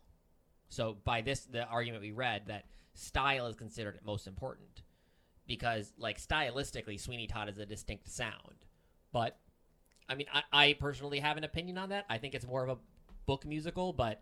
So 0.68 0.96
by 1.04 1.20
this, 1.20 1.40
the 1.40 1.66
argument 1.66 2.02
we 2.02 2.12
read 2.12 2.42
that 2.46 2.64
style 2.94 3.46
is 3.46 3.56
considered 3.56 3.98
most 4.04 4.26
important 4.26 4.82
because, 5.46 5.92
like, 5.98 6.20
stylistically, 6.20 6.98
Sweeney 6.98 7.26
Todd 7.26 7.48
is 7.48 7.58
a 7.58 7.66
distinct 7.66 8.08
sound. 8.08 8.66
But 9.12 9.38
I 10.08 10.14
mean, 10.14 10.26
I, 10.32 10.42
I 10.52 10.72
personally 10.74 11.20
have 11.20 11.36
an 11.36 11.44
opinion 11.44 11.78
on 11.78 11.88
that. 11.90 12.04
I 12.08 12.18
think 12.18 12.34
it's 12.34 12.46
more 12.46 12.62
of 12.62 12.68
a 12.70 12.78
book 13.26 13.46
musical, 13.46 13.92
but 13.92 14.20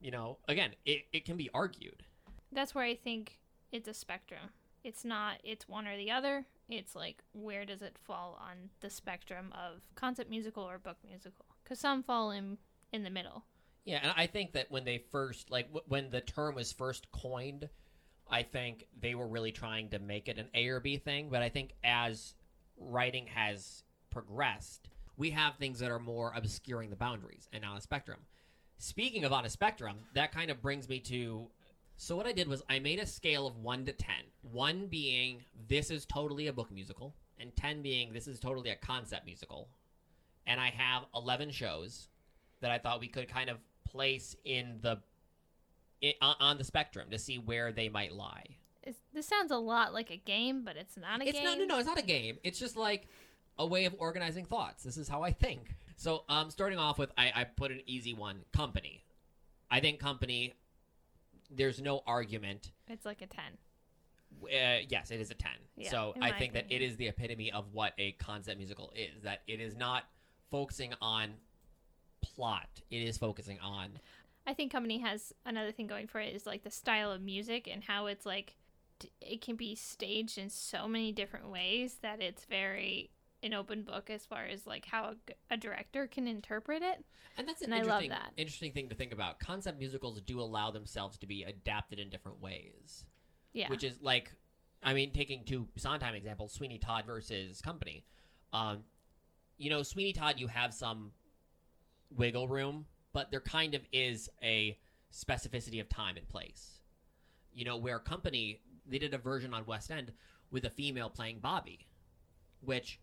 you 0.00 0.10
know, 0.10 0.38
again, 0.48 0.70
it, 0.84 1.02
it 1.12 1.24
can 1.24 1.36
be 1.36 1.50
argued. 1.52 2.02
That's 2.52 2.74
where 2.74 2.84
I 2.84 2.94
think 2.94 3.38
it's 3.70 3.86
a 3.86 3.94
spectrum. 3.94 4.50
It's 4.82 5.04
not 5.04 5.38
it's 5.44 5.68
one 5.68 5.86
or 5.86 5.96
the 5.96 6.10
other. 6.10 6.46
It's 6.68 6.94
like 6.94 7.22
where 7.32 7.64
does 7.64 7.82
it 7.82 7.96
fall 7.98 8.38
on 8.40 8.70
the 8.80 8.90
spectrum 8.90 9.52
of 9.52 9.82
concept 9.94 10.30
musical 10.30 10.62
or 10.62 10.78
book 10.78 10.96
musical? 11.06 11.46
Cuz 11.64 11.78
some 11.78 12.02
fall 12.02 12.30
in 12.30 12.58
in 12.92 13.02
the 13.02 13.10
middle. 13.10 13.44
Yeah, 13.84 14.00
and 14.02 14.12
I 14.16 14.26
think 14.26 14.52
that 14.52 14.70
when 14.70 14.84
they 14.84 14.98
first, 14.98 15.50
like, 15.50 15.68
w- 15.68 15.84
when 15.88 16.10
the 16.10 16.20
term 16.20 16.54
was 16.54 16.70
first 16.70 17.10
coined, 17.12 17.68
I 18.30 18.42
think 18.42 18.86
they 19.00 19.14
were 19.14 19.26
really 19.26 19.52
trying 19.52 19.88
to 19.90 19.98
make 19.98 20.28
it 20.28 20.38
an 20.38 20.48
A 20.54 20.68
or 20.68 20.80
B 20.80 20.96
thing. 20.98 21.30
But 21.30 21.42
I 21.42 21.48
think 21.48 21.72
as 21.82 22.34
writing 22.76 23.26
has 23.28 23.82
progressed, 24.10 24.88
we 25.16 25.30
have 25.30 25.56
things 25.56 25.78
that 25.78 25.90
are 25.90 25.98
more 25.98 26.32
obscuring 26.36 26.90
the 26.90 26.96
boundaries 26.96 27.48
and 27.52 27.64
on 27.64 27.76
a 27.76 27.80
spectrum. 27.80 28.20
Speaking 28.78 29.24
of 29.24 29.32
on 29.32 29.44
a 29.44 29.50
spectrum, 29.50 29.96
that 30.14 30.32
kind 30.32 30.50
of 30.50 30.62
brings 30.62 30.88
me 30.88 31.00
to. 31.00 31.48
So 32.02 32.16
what 32.16 32.24
I 32.24 32.32
did 32.32 32.48
was 32.48 32.62
I 32.70 32.78
made 32.78 32.98
a 32.98 33.04
scale 33.04 33.46
of 33.46 33.58
one 33.58 33.84
to 33.84 33.92
ten. 33.92 34.24
One 34.40 34.86
being 34.86 35.44
this 35.68 35.90
is 35.90 36.06
totally 36.06 36.46
a 36.46 36.52
book 36.52 36.72
musical, 36.72 37.14
and 37.38 37.54
ten 37.54 37.82
being 37.82 38.14
this 38.14 38.26
is 38.26 38.40
totally 38.40 38.70
a 38.70 38.74
concept 38.76 39.26
musical. 39.26 39.68
And 40.46 40.58
I 40.58 40.70
have 40.70 41.02
eleven 41.14 41.50
shows 41.50 42.08
that 42.62 42.70
I 42.70 42.78
thought 42.78 43.00
we 43.00 43.08
could 43.08 43.28
kind 43.28 43.50
of 43.50 43.58
place 43.84 44.34
in 44.46 44.78
the 44.80 45.02
i 46.02 46.14
on, 46.22 46.36
on 46.40 46.58
the 46.58 46.64
spectrum 46.64 47.10
to 47.10 47.18
see 47.18 47.36
where 47.36 47.70
they 47.70 47.90
might 47.90 48.14
lie. 48.14 48.46
It's, 48.82 49.00
this 49.12 49.26
sounds 49.26 49.50
a 49.50 49.58
lot 49.58 49.92
like 49.92 50.10
a 50.10 50.16
game, 50.16 50.64
but 50.64 50.78
it's 50.78 50.96
not 50.96 51.20
a 51.20 51.28
It's 51.28 51.32
game. 51.32 51.44
not 51.44 51.58
no 51.58 51.66
no, 51.66 51.78
it's 51.78 51.86
not 51.86 51.98
a 51.98 52.02
game. 52.02 52.38
It's 52.42 52.58
just 52.58 52.78
like 52.78 53.08
a 53.58 53.66
way 53.66 53.84
of 53.84 53.94
organizing 53.98 54.46
thoughts. 54.46 54.84
This 54.84 54.96
is 54.96 55.06
how 55.06 55.22
I 55.22 55.32
think. 55.32 55.74
So, 55.96 56.24
um, 56.30 56.48
starting 56.48 56.78
off 56.78 56.98
with, 56.98 57.12
I, 57.18 57.30
I 57.34 57.44
put 57.44 57.70
an 57.70 57.82
easy 57.84 58.14
one: 58.14 58.40
company. 58.54 59.04
I 59.70 59.80
think 59.80 60.00
company. 60.00 60.54
There's 61.50 61.80
no 61.80 62.02
argument. 62.06 62.72
It's 62.88 63.04
like 63.04 63.22
a 63.22 63.26
10. 63.26 63.44
Uh, 64.44 64.84
yes, 64.88 65.10
it 65.10 65.20
is 65.20 65.30
a 65.32 65.34
ten. 65.34 65.52
Yeah, 65.76 65.90
so 65.90 66.14
I 66.22 66.30
think 66.30 66.52
that 66.52 66.66
it 66.70 66.82
is 66.82 66.96
the 66.96 67.08
epitome 67.08 67.50
of 67.50 67.64
what 67.72 67.94
a 67.98 68.12
concept 68.12 68.58
musical 68.58 68.92
is. 68.94 69.24
That 69.24 69.42
it 69.48 69.60
is 69.60 69.76
not 69.76 70.04
focusing 70.52 70.94
on 71.02 71.34
plot. 72.22 72.68
It 72.90 73.02
is 73.02 73.18
focusing 73.18 73.58
on 73.58 73.98
I 74.46 74.54
think 74.54 74.72
Company 74.72 74.98
has 74.98 75.32
another 75.44 75.72
thing 75.72 75.86
going 75.86 76.06
for 76.06 76.20
it 76.20 76.34
is 76.34 76.46
like 76.46 76.64
the 76.64 76.70
style 76.70 77.12
of 77.12 77.20
music 77.20 77.68
and 77.70 77.84
how 77.84 78.06
it's 78.06 78.26
like 78.26 78.56
it 79.20 79.40
can 79.40 79.56
be 79.56 79.74
staged 79.74 80.38
in 80.38 80.50
so 80.50 80.86
many 80.88 81.12
different 81.12 81.48
ways 81.48 81.98
that 82.02 82.20
it's 82.20 82.44
very 82.44 83.10
an 83.42 83.54
open 83.54 83.82
book 83.82 84.10
as 84.10 84.26
far 84.26 84.44
as 84.44 84.66
like 84.66 84.84
how 84.86 85.14
a 85.50 85.56
director 85.56 86.06
can 86.06 86.28
interpret 86.28 86.82
it. 86.82 87.04
And 87.38 87.48
that's 87.48 87.62
an 87.62 87.72
And 87.72 87.74
I 87.74 87.78
love 87.78 88.02
interesting, 88.02 88.10
that. 88.10 88.32
interesting 88.36 88.72
thing 88.72 88.88
to 88.90 88.94
think 88.94 89.12
about. 89.12 89.38
Concept 89.40 89.78
musicals 89.78 90.20
do 90.20 90.40
allow 90.40 90.70
themselves 90.70 91.16
to 91.18 91.26
be 91.26 91.44
adapted 91.44 91.98
in 91.98 92.10
different 92.10 92.40
ways, 92.42 93.04
Yeah. 93.52 93.70
which 93.70 93.84
is 93.84 93.98
like, 94.02 94.32
I 94.82 94.92
mean, 94.94 95.12
taking 95.12 95.44
two 95.44 95.68
Sondheim 95.76 96.14
examples, 96.14 96.52
Sweeney 96.52 96.78
Todd 96.78 97.04
versus 97.06 97.60
Company. 97.62 98.04
Um, 98.52 98.84
you 99.56 99.70
know, 99.70 99.82
Sweeney 99.82 100.12
Todd, 100.12 100.34
you 100.38 100.48
have 100.48 100.74
some 100.74 101.12
wiggle 102.16 102.48
room, 102.48 102.86
but 103.12 103.30
there 103.30 103.40
kind 103.40 103.74
of 103.74 103.82
is 103.92 104.28
a 104.42 104.78
specificity 105.12 105.80
of 105.80 105.88
time 105.88 106.16
and 106.16 106.28
place. 106.28 106.80
You 107.52 107.64
know, 107.64 107.76
where 107.76 107.98
Company, 107.98 108.60
they 108.86 108.98
did 108.98 109.14
a 109.14 109.18
version 109.18 109.54
on 109.54 109.64
West 109.66 109.90
End 109.90 110.12
with 110.50 110.64
a 110.64 110.70
female 110.70 111.10
playing 111.10 111.38
Bobby, 111.40 111.86
which 112.60 113.00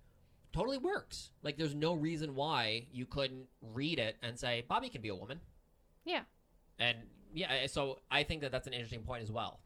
totally 0.58 0.78
works. 0.78 1.32
Like, 1.44 1.58
there's 1.58 1.76
no 1.76 1.94
reason 1.94 2.36
why 2.36 2.88
you 2.92 3.06
couldn't 3.06 3.46
read 3.62 4.00
it 4.00 4.16
and 4.22 4.38
say 4.38 4.64
Bobby 4.68 4.90
can 4.90 5.02
be 5.02 5.10
a 5.10 5.16
woman. 5.16 5.40
Yeah. 6.06 6.22
And 6.80 6.98
yeah, 7.34 7.68
so 7.68 8.00
I 8.10 8.24
think 8.24 8.42
that 8.42 8.52
that's 8.52 8.68
an 8.68 8.74
interesting 8.74 9.02
point 9.02 9.24
as 9.24 9.32
well. 9.32 9.60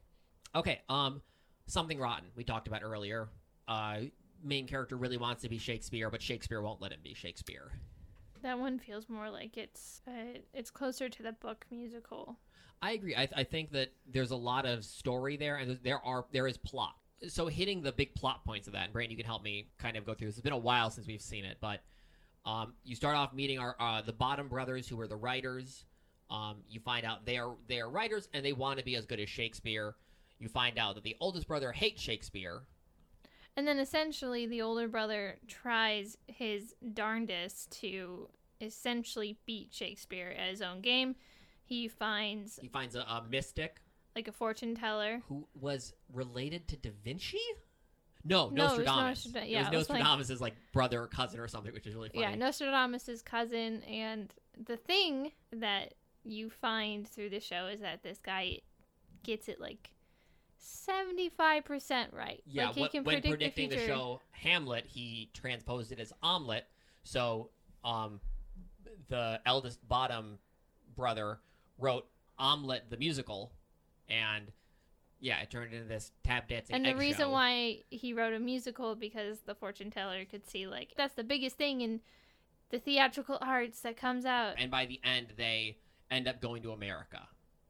Okay, 0.56 0.82
um, 0.90 1.22
something 1.68 2.00
rotten 2.00 2.28
we 2.36 2.44
talked 2.44 2.68
about 2.68 2.84
earlier. 2.84 3.30
Uh, 3.68 4.02
main 4.44 4.68
character 4.68 4.98
really 4.98 5.18
wants 5.18 5.44
to 5.44 5.50
be 5.50 5.58
Shakespeare, 5.58 6.10
but 6.10 6.22
Shakespeare 6.22 6.62
won't 6.62 6.82
let 6.82 6.92
him 6.92 7.00
be 7.04 7.14
Shakespeare. 7.14 7.72
that 8.42 8.58
one 8.60 8.80
feels 8.80 9.08
more 9.08 9.30
like 9.30 9.56
it's 9.58 10.02
uh, 10.08 10.40
it's 10.54 10.72
closer 10.72 11.08
to 11.10 11.24
the 11.24 11.32
book 11.32 11.66
musical. 11.72 12.38
I 12.82 12.94
agree. 12.94 13.16
I, 13.16 13.30
I 13.36 13.44
think 13.44 13.72
that 13.72 13.90
there's 14.12 14.32
a 14.32 14.36
lot 14.36 14.66
of 14.66 14.84
story 14.84 15.38
there, 15.38 15.58
and 15.58 15.80
there 15.84 16.04
are 16.04 16.26
there 16.32 16.48
is 16.48 16.58
plot. 16.58 16.96
So 17.28 17.48
hitting 17.48 17.82
the 17.82 17.92
big 17.92 18.16
plot 18.16 18.44
points 18.44 18.68
of 18.68 18.74
that, 18.74 18.86
and 18.86 18.94
Brandon, 18.94 19.12
you 19.12 19.18
can 19.18 19.26
help 19.26 19.44
me 19.44 19.70
kind 19.78 19.96
of 19.96 20.06
go 20.06 20.14
through 20.14 20.28
this. 20.28 20.36
It's 20.38 20.44
been 20.44 20.54
a 20.54 20.58
while 20.58 20.90
since 20.90 21.08
we've 21.08 21.22
seen 21.22 21.46
it, 21.46 21.58
but 21.62 21.82
um, 22.46 22.74
you 22.84 22.96
start 22.96 23.16
off 23.16 23.34
meeting 23.34 23.60
our 23.60 23.76
uh, 23.80 24.02
the 24.02 24.14
Bottom 24.14 24.48
brothers, 24.48 24.88
who 24.88 25.00
are 25.00 25.08
the 25.08 25.16
writers. 25.16 25.86
Um, 26.30 26.58
you 26.70 26.80
find 26.80 27.06
out 27.06 27.26
they 27.26 27.38
are 27.38 27.56
they 27.68 27.80
are 27.80 27.90
writers, 27.90 28.28
and 28.34 28.44
they 28.44 28.54
want 28.54 28.80
to 28.80 28.86
be 28.86 28.96
as 28.96 29.06
good 29.06 29.20
as 29.20 29.30
Shakespeare. 29.30 29.96
You 30.40 30.48
find 30.48 30.80
out 30.80 30.96
that 30.96 31.04
the 31.04 31.16
oldest 31.20 31.48
brother 31.48 31.72
hates 31.72 32.02
Shakespeare. 32.02 32.64
And 33.56 33.68
then 33.68 33.80
essentially, 33.80 34.48
the 34.48 34.62
older 34.62 34.88
brother 34.88 35.38
tries 35.48 36.18
his 36.28 36.74
darndest 36.94 37.72
to 37.82 38.30
essentially 38.62 39.38
beat 39.46 39.70
Shakespeare 39.72 40.34
at 40.38 40.50
his 40.50 40.62
own 40.62 40.82
game. 40.82 41.16
He 41.66 41.88
finds 41.88 42.58
He 42.62 42.70
finds 42.70 42.96
a, 42.96 43.02
a 43.02 43.24
mystic 43.30 43.82
like 44.16 44.28
a 44.28 44.32
fortune 44.32 44.76
teller. 44.76 45.22
who 45.28 45.48
was 45.60 45.94
related 46.14 46.68
to 46.70 46.78
Da 46.78 46.92
Vinci. 47.04 47.40
No, 48.24 48.50
No, 48.50 48.76
it 48.76 48.78
was 48.78 48.86
Nostradamus. 48.86 49.50
Yeah, 49.50 49.60
was 49.62 49.74
it 49.74 49.78
was 49.78 49.90
like- 49.90 50.00
Nostradamus' 50.00 50.30
is 50.30 50.42
like 50.42 50.54
brother 50.74 51.02
or 51.02 51.08
cousin 51.08 51.40
or 51.40 51.48
something, 51.48 51.74
which 51.74 51.88
is 51.88 51.96
really 51.96 52.10
funny. 52.10 52.22
Yeah, 52.22 52.36
Nostradamus' 52.36 53.22
cousin. 53.24 53.82
And 53.84 54.32
the 54.64 54.78
thing 54.78 55.32
that 55.54 55.96
you 56.24 56.50
find 56.52 57.08
through 57.08 57.30
the 57.30 57.40
show 57.40 57.66
is 57.68 57.80
that 57.80 58.04
this 58.04 58.20
guy 58.20 58.60
gets 59.24 59.48
it 59.50 59.60
like 59.60 59.90
75% 60.60 62.14
right. 62.14 62.42
Yeah, 62.46 62.68
like 62.68 62.76
he 62.76 62.82
what- 62.82 62.92
can 62.92 63.04
when 63.04 63.16
predict 63.16 63.32
predicting 63.32 63.70
the, 63.70 63.76
the, 63.76 63.82
future. 63.82 63.94
show 63.94 64.22
Hamlet, 64.32 64.86
he 64.86 65.30
transposed 65.34 65.92
it 65.92 66.00
as 66.00 66.14
omelet. 66.22 66.66
So, 67.04 67.50
um, 67.84 68.20
the 69.08 69.42
eldest 69.46 69.86
bottom 69.88 70.38
brother 70.96 71.40
wrote 71.80 72.08
omelet 72.38 72.90
the 72.90 72.98
musical, 72.98 73.52
and 74.12 74.52
yeah, 75.20 75.40
it 75.42 75.50
turned 75.52 75.74
into 75.74 75.88
this 75.88 76.12
tap 76.24 76.50
dancing. 76.50 76.76
And 76.76 76.86
the 76.86 76.96
reason 76.96 77.28
show. 77.28 77.32
why 77.32 77.80
he 77.90 78.14
wrote 78.14 78.34
a 78.34 78.40
musical 78.40 78.96
because 78.96 79.40
the 79.46 79.56
fortune 79.56 79.92
teller 79.92 80.26
could 80.26 80.48
see 80.48 80.68
like 80.68 80.94
that's 80.98 81.14
the 81.16 81.24
biggest 81.24 81.58
thing 81.58 81.82
in 81.82 82.02
the 82.72 82.80
theatrical 82.80 83.38
arts 83.42 83.82
that 83.82 83.98
comes 83.98 84.26
out. 84.26 84.56
and 84.58 84.72
by 84.72 84.86
the 84.86 85.00
end 85.04 85.28
they 85.38 85.78
end 86.10 86.28
up 86.28 86.42
going 86.42 86.64
to 86.64 86.72
America, 86.72 87.22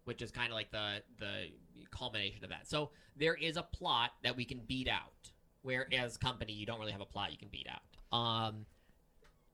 which 0.05 0.21
is 0.21 0.31
kind 0.31 0.49
of 0.49 0.55
like 0.55 0.71
the 0.71 1.03
the 1.19 1.51
culmination 1.91 2.43
of 2.43 2.49
that. 2.49 2.67
So 2.67 2.91
there 3.17 3.35
is 3.35 3.57
a 3.57 3.63
plot 3.63 4.11
that 4.23 4.35
we 4.35 4.45
can 4.45 4.61
beat 4.67 4.87
out, 4.87 5.31
whereas 5.61 6.17
company 6.17 6.53
you 6.53 6.65
don't 6.65 6.79
really 6.79 6.91
have 6.93 7.01
a 7.01 7.05
plot 7.05 7.31
you 7.31 7.37
can 7.37 7.49
beat 7.49 7.67
out. 7.69 8.17
Um, 8.17 8.65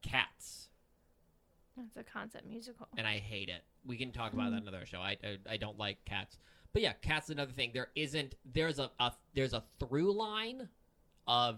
cats, 0.03 0.69
That's 1.75 1.97
a 1.97 2.03
concept 2.03 2.45
musical. 2.47 2.87
and 2.97 3.07
I 3.07 3.17
hate 3.17 3.49
it. 3.49 3.63
We 3.85 3.97
can 3.97 4.11
talk 4.11 4.33
about 4.33 4.51
that 4.51 4.61
another 4.61 4.85
show. 4.85 4.99
I, 4.99 5.17
I 5.23 5.37
I 5.53 5.57
don't 5.57 5.77
like 5.77 6.03
cats, 6.05 6.37
but 6.77 6.83
yeah, 6.83 6.93
cats 7.01 7.31
another 7.31 7.53
thing. 7.53 7.71
There 7.73 7.87
isn't 7.95 8.35
there's 8.53 8.77
a, 8.77 8.91
a 8.99 9.11
there's 9.33 9.53
a 9.53 9.63
through 9.79 10.13
line 10.13 10.69
of 11.25 11.57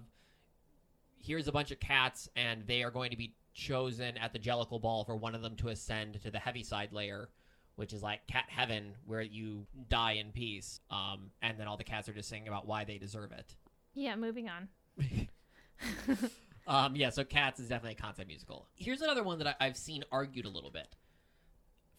here's 1.17 1.49
a 1.49 1.51
bunch 1.51 1.71
of 1.71 1.79
cats 1.81 2.29
and 2.37 2.65
they 2.65 2.83
are 2.83 2.89
going 2.89 3.11
to 3.11 3.17
be 3.17 3.35
chosen 3.53 4.17
at 4.17 4.31
the 4.31 4.39
Jellicle 4.39 4.81
Ball 4.81 5.03
for 5.03 5.17
one 5.17 5.35
of 5.35 5.41
them 5.41 5.57
to 5.57 5.67
ascend 5.67 6.21
to 6.21 6.31
the 6.31 6.39
Heaviside 6.39 6.93
layer, 6.93 7.27
which 7.75 7.91
is 7.91 8.01
like 8.01 8.27
cat 8.27 8.45
heaven 8.47 8.93
where 9.07 9.21
you 9.21 9.67
die 9.89 10.13
in 10.13 10.31
peace. 10.31 10.79
Um, 10.89 11.31
and 11.41 11.59
then 11.59 11.67
all 11.67 11.75
the 11.75 11.83
cats 11.83 12.07
are 12.07 12.13
just 12.13 12.29
singing 12.29 12.47
about 12.47 12.65
why 12.65 12.85
they 12.85 12.97
deserve 12.97 13.33
it. 13.33 13.57
Yeah, 13.93 14.15
moving 14.15 14.47
on. 14.47 14.69
Um, 16.67 16.95
yeah, 16.95 17.09
so 17.09 17.23
Cats 17.23 17.59
is 17.59 17.67
definitely 17.67 17.97
a 17.97 18.03
concept 18.03 18.27
musical. 18.27 18.67
Here's 18.75 19.01
another 19.01 19.23
one 19.23 19.39
that 19.39 19.47
I, 19.47 19.55
I've 19.65 19.75
seen 19.75 20.03
argued 20.11 20.45
a 20.45 20.49
little 20.49 20.69
bit 20.69 20.87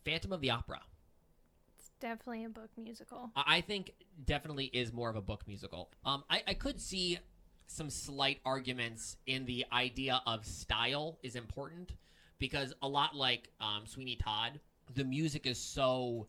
Phantom 0.05 0.33
of 0.33 0.41
the 0.41 0.51
Opera. 0.51 0.81
Definitely 2.01 2.45
a 2.45 2.49
book 2.49 2.71
musical. 2.77 3.31
I 3.37 3.57
I 3.57 3.61
think 3.61 3.93
definitely 4.25 4.67
is 4.67 4.93
more 4.93 5.11
of 5.11 5.17
a 5.17 5.21
book 5.21 5.45
musical. 5.47 5.91
Um, 6.05 6.25
I, 6.31 6.43
I 6.49 6.55
could 6.55 6.81
see 6.81 7.19
some 7.67 7.91
slight 7.91 8.41
arguments 8.45 9.17
in 9.27 9.45
the 9.47 9.65
idea 9.73 10.21
of 10.27 10.45
style 10.45 11.19
is 11.23 11.37
important 11.37 11.93
because 12.39 12.73
a 12.83 12.89
lot 12.89 13.15
like 13.15 13.51
um, 13.61 13.87
Sweeney 13.87 14.17
Todd, 14.17 14.59
the 14.95 15.05
music 15.05 15.47
is 15.47 15.59
so 15.59 16.27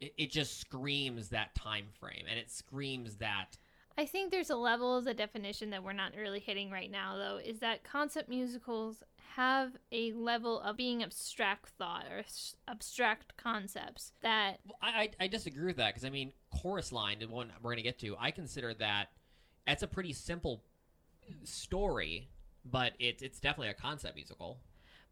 it, 0.00 0.12
it 0.18 0.30
just 0.30 0.60
screams 0.60 1.30
that 1.30 1.54
time 1.54 1.86
frame 1.98 2.24
and 2.28 2.38
it 2.38 2.50
screams 2.50 3.16
that 3.16 3.56
I 3.98 4.04
think 4.06 4.30
there's 4.30 4.50
a 4.50 4.56
level 4.56 4.96
of 4.96 5.04
the 5.04 5.14
definition 5.14 5.70
that 5.70 5.82
we're 5.82 5.92
not 5.92 6.12
really 6.16 6.40
hitting 6.40 6.70
right 6.70 6.90
now, 6.90 7.16
though, 7.16 7.38
is 7.42 7.60
that 7.60 7.82
concept 7.82 8.28
musicals 8.28 9.02
have 9.36 9.72
a 9.90 10.12
level 10.12 10.60
of 10.60 10.76
being 10.76 11.02
abstract 11.02 11.70
thought 11.78 12.04
or 12.10 12.18
s- 12.20 12.56
abstract 12.68 13.36
concepts 13.36 14.12
that 14.22 14.60
Well, 14.66 14.78
I, 14.82 14.88
I 15.20 15.24
I 15.24 15.28
disagree 15.28 15.66
with 15.66 15.76
that 15.76 15.88
because 15.94 16.04
I 16.04 16.10
mean, 16.10 16.32
chorus 16.50 16.92
line, 16.92 17.18
the 17.20 17.26
one 17.26 17.52
we're 17.62 17.72
gonna 17.72 17.82
get 17.82 17.98
to, 18.00 18.16
I 18.18 18.30
consider 18.30 18.74
that 18.74 19.08
that's 19.66 19.82
a 19.82 19.86
pretty 19.86 20.12
simple 20.12 20.62
story, 21.44 22.28
but 22.64 22.92
it's 22.98 23.22
it's 23.22 23.40
definitely 23.40 23.68
a 23.68 23.74
concept 23.74 24.14
musical. 24.14 24.58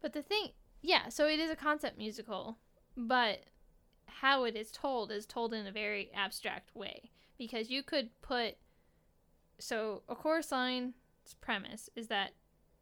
But 0.01 0.13
the 0.13 0.21
thing, 0.21 0.49
yeah, 0.81 1.09
so 1.09 1.27
it 1.27 1.39
is 1.39 1.49
a 1.51 1.55
concept 1.55 1.97
musical, 1.97 2.57
but 2.95 3.43
how 4.07 4.43
it 4.43 4.55
is 4.55 4.71
told 4.71 5.11
is 5.11 5.25
told 5.25 5.53
in 5.53 5.67
a 5.67 5.71
very 5.71 6.11
abstract 6.13 6.75
way 6.75 7.09
because 7.37 7.69
you 7.69 7.83
could 7.83 8.09
put 8.21 8.55
so 9.59 10.03
a 10.09 10.15
chorus 10.15 10.51
line's 10.51 10.93
premise 11.41 11.89
is 11.95 12.07
that 12.07 12.31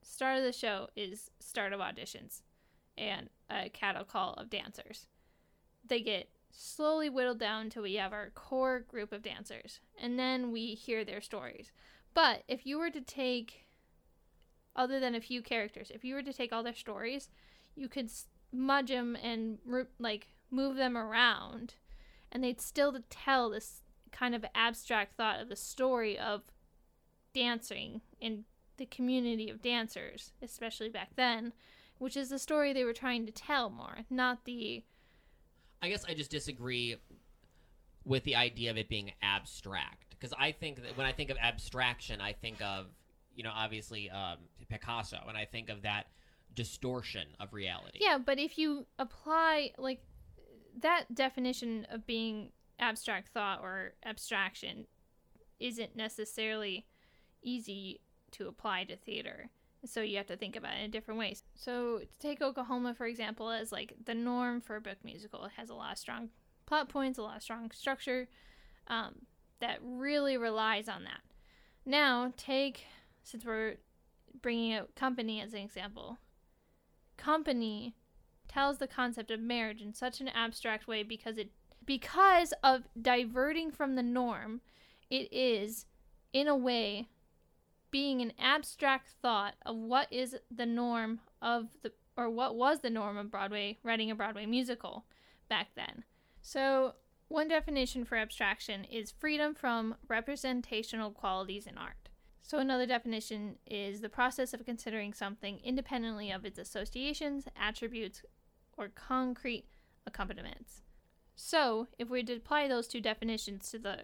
start 0.01 0.37
of 0.37 0.43
the 0.43 0.51
show 0.51 0.87
is 0.95 1.31
start 1.39 1.73
of 1.73 1.79
auditions 1.79 2.41
and 2.97 3.29
a 3.49 3.69
cattle 3.69 4.03
call 4.03 4.33
of 4.33 4.49
dancers. 4.49 5.07
They 5.85 6.01
get 6.01 6.29
slowly 6.51 7.09
whittled 7.09 7.39
down 7.39 7.63
until 7.63 7.83
we 7.83 7.95
have 7.95 8.13
our 8.13 8.29
core 8.31 8.79
group 8.81 9.11
of 9.11 9.23
dancers 9.23 9.79
and 9.99 10.19
then 10.19 10.51
we 10.51 10.75
hear 10.75 11.03
their 11.03 11.21
stories. 11.21 11.71
But 12.13 12.43
if 12.47 12.65
you 12.65 12.77
were 12.77 12.91
to 12.91 13.01
take 13.01 13.65
other 14.75 14.99
than 14.99 15.15
a 15.15 15.21
few 15.21 15.41
characters, 15.41 15.91
if 15.93 16.03
you 16.03 16.15
were 16.15 16.23
to 16.23 16.33
take 16.33 16.51
all 16.51 16.63
their 16.63 16.75
stories, 16.75 17.29
you 17.75 17.87
could 17.87 18.09
smudge 18.51 18.89
them 18.89 19.17
and 19.21 19.57
like 19.99 20.27
move 20.51 20.75
them 20.75 20.97
around, 20.97 21.75
and 22.31 22.43
they'd 22.43 22.61
still 22.61 22.95
tell 23.09 23.49
this 23.49 23.81
kind 24.11 24.35
of 24.35 24.45
abstract 24.53 25.17
thought 25.17 25.39
of 25.39 25.49
the 25.49 25.55
story 25.55 26.17
of 26.17 26.43
dancing 27.33 28.01
in 28.19 28.45
the 28.77 28.85
community 28.85 29.49
of 29.49 29.61
dancers, 29.61 30.33
especially 30.41 30.89
back 30.89 31.09
then, 31.15 31.53
which 31.97 32.17
is 32.17 32.29
the 32.29 32.39
story 32.39 32.73
they 32.73 32.83
were 32.83 32.93
trying 32.93 33.25
to 33.25 33.31
tell 33.31 33.69
more, 33.69 33.99
not 34.09 34.45
the 34.45 34.83
I 35.81 35.89
guess 35.89 36.05
I 36.07 36.13
just 36.13 36.31
disagree 36.31 36.95
with 38.05 38.23
the 38.23 38.37
idea 38.37 38.71
of 38.71 38.77
it 38.77 38.87
being 38.87 39.11
abstract 39.21 40.11
because 40.11 40.33
I 40.39 40.53
think 40.53 40.81
that 40.81 40.97
when 40.97 41.05
I 41.05 41.11
think 41.11 41.29
of 41.29 41.37
abstraction, 41.37 42.21
I 42.21 42.33
think 42.33 42.61
of 42.61 42.85
you 43.35 43.43
know 43.43 43.51
obviously 43.53 44.09
um, 44.09 44.37
Picasso, 44.69 45.19
and 45.27 45.37
I 45.37 45.45
think 45.45 45.69
of 45.69 45.81
that 45.81 46.07
distortion 46.55 47.27
of 47.39 47.53
reality. 47.53 47.99
Yeah, 48.01 48.17
but 48.17 48.39
if 48.39 48.57
you 48.57 48.85
apply 48.97 49.71
like 49.77 50.01
that 50.79 51.13
definition 51.13 51.85
of 51.91 52.07
being 52.07 52.51
abstract 52.79 53.29
thought 53.29 53.59
or 53.61 53.93
abstraction 54.05 54.87
isn't 55.59 55.95
necessarily 55.95 56.85
easy 57.43 57.99
to 58.31 58.47
apply 58.47 58.85
to 58.85 58.95
theater. 58.95 59.49
So 59.85 60.01
you 60.01 60.17
have 60.17 60.27
to 60.27 60.37
think 60.37 60.55
about 60.55 60.75
it 60.75 60.85
in 60.85 60.91
different 60.91 61.19
ways. 61.19 61.43
So 61.55 62.01
take 62.19 62.41
Oklahoma 62.41 62.93
for 62.93 63.05
example 63.05 63.49
as 63.49 63.71
like 63.71 63.93
the 64.05 64.15
norm 64.15 64.61
for 64.61 64.77
a 64.77 64.81
book 64.81 64.97
musical, 65.03 65.43
it 65.45 65.51
has 65.57 65.69
a 65.69 65.75
lot 65.75 65.93
of 65.93 65.97
strong 65.97 66.29
plot 66.65 66.89
points, 66.89 67.19
a 67.19 67.21
lot 67.21 67.37
of 67.37 67.43
strong 67.43 67.69
structure 67.71 68.27
um, 68.87 69.13
that 69.59 69.79
really 69.83 70.37
relies 70.37 70.87
on 70.87 71.03
that. 71.03 71.21
Now 71.85 72.33
take 72.37 72.85
since 73.23 73.45
we're 73.45 73.75
bringing 74.41 74.73
out 74.73 74.95
company 74.95 75.41
as 75.41 75.53
an 75.53 75.59
example 75.59 76.17
company 77.17 77.95
tells 78.47 78.77
the 78.77 78.87
concept 78.87 79.31
of 79.31 79.39
marriage 79.39 79.81
in 79.81 79.93
such 79.93 80.19
an 80.19 80.27
abstract 80.29 80.87
way 80.87 81.03
because 81.03 81.37
it 81.37 81.51
because 81.85 82.53
of 82.63 82.83
diverting 83.01 83.71
from 83.71 83.95
the 83.95 84.03
norm 84.03 84.61
it 85.09 85.31
is 85.31 85.85
in 86.31 86.47
a 86.47 86.55
way 86.55 87.07
being 87.93 88.23
an 88.23 88.33
abstract 88.39 89.07
thought 89.21 89.53
of 89.67 89.75
what 89.75 90.11
is 90.11 90.35
the 90.49 90.65
norm 90.65 91.19
of 91.43 91.67
the 91.83 91.91
or 92.17 92.27
what 92.27 92.55
was 92.55 92.79
the 92.79 92.89
norm 92.89 93.17
of 93.17 93.29
Broadway 93.29 93.77
writing 93.83 94.09
a 94.09 94.15
Broadway 94.15 94.47
musical 94.47 95.05
back 95.47 95.69
then. 95.75 96.03
So, 96.41 96.95
one 97.27 97.47
definition 97.47 98.03
for 98.03 98.17
abstraction 98.17 98.83
is 98.83 99.11
freedom 99.11 99.53
from 99.53 99.95
representational 100.07 101.11
qualities 101.11 101.67
in 101.67 101.77
art. 101.77 102.09
So, 102.41 102.57
another 102.57 102.87
definition 102.87 103.57
is 103.67 104.01
the 104.01 104.09
process 104.09 104.55
of 104.55 104.65
considering 104.65 105.13
something 105.13 105.59
independently 105.63 106.31
of 106.31 106.45
its 106.45 106.57
associations, 106.57 107.45
attributes, 107.55 108.23
or 108.75 108.89
concrete 108.89 109.65
accompaniments. 110.07 110.81
So, 111.35 111.87
if 111.99 112.09
we 112.09 112.21
apply 112.21 112.67
those 112.67 112.87
two 112.87 113.01
definitions 113.01 113.69
to 113.69 113.77
the 113.77 113.97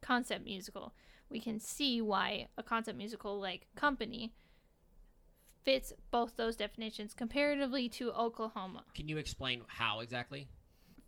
concept 0.00 0.44
musical, 0.44 0.94
we 1.30 1.40
can 1.40 1.58
see 1.58 2.00
why 2.00 2.48
a 2.56 2.62
concept 2.62 2.98
musical 2.98 3.40
like 3.40 3.66
Company 3.74 4.32
fits 5.64 5.92
both 6.10 6.36
those 6.36 6.56
definitions 6.56 7.12
comparatively 7.12 7.88
to 7.88 8.12
Oklahoma. 8.12 8.84
Can 8.94 9.08
you 9.08 9.18
explain 9.18 9.62
how 9.66 10.00
exactly? 10.00 10.48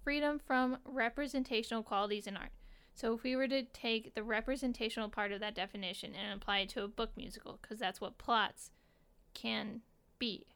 Freedom 0.03 0.41
from 0.45 0.79
representational 0.85 1.83
qualities 1.83 2.27
in 2.27 2.37
art. 2.37 2.51
So 2.95 3.15
if 3.15 3.23
we 3.23 3.37
were 3.37 3.47
to 3.47 3.63
take 3.63 4.17
the 4.17 4.25
representational 4.25 5.09
part 5.09 5.31
of 5.31 5.39
that 5.39 5.55
definition 5.55 6.15
and 6.17 6.35
apply 6.35 6.59
it 6.61 6.71
to 6.71 6.83
a 6.83 6.89
book 6.89 7.11
musical, 7.17 7.61
because 7.63 7.79
that's 7.79 8.01
what 8.01 8.19
plots 8.19 8.73
can 9.35 9.83
be, 10.19 10.47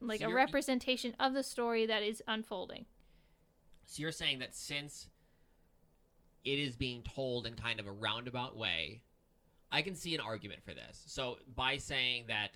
like 0.00 0.20
So 0.20 0.28
a 0.28 0.34
representation 0.34 1.14
of 1.18 1.32
the 1.32 1.42
story 1.42 1.86
that 1.86 2.02
is 2.02 2.22
unfolding. 2.28 2.84
So 3.86 4.02
you're 4.02 4.12
saying 4.12 4.40
that 4.40 4.54
since 4.54 5.08
it 6.44 6.58
is 6.58 6.76
being 6.76 7.02
told 7.02 7.46
in 7.46 7.54
kind 7.54 7.80
of 7.80 7.86
a 7.86 7.92
roundabout 7.92 8.56
way, 8.56 9.02
I 9.72 9.82
can 9.82 9.94
see 9.94 10.14
an 10.14 10.20
argument 10.20 10.62
for 10.64 10.74
this. 10.74 11.02
So 11.06 11.38
by 11.54 11.78
saying 11.78 12.26
that 12.28 12.50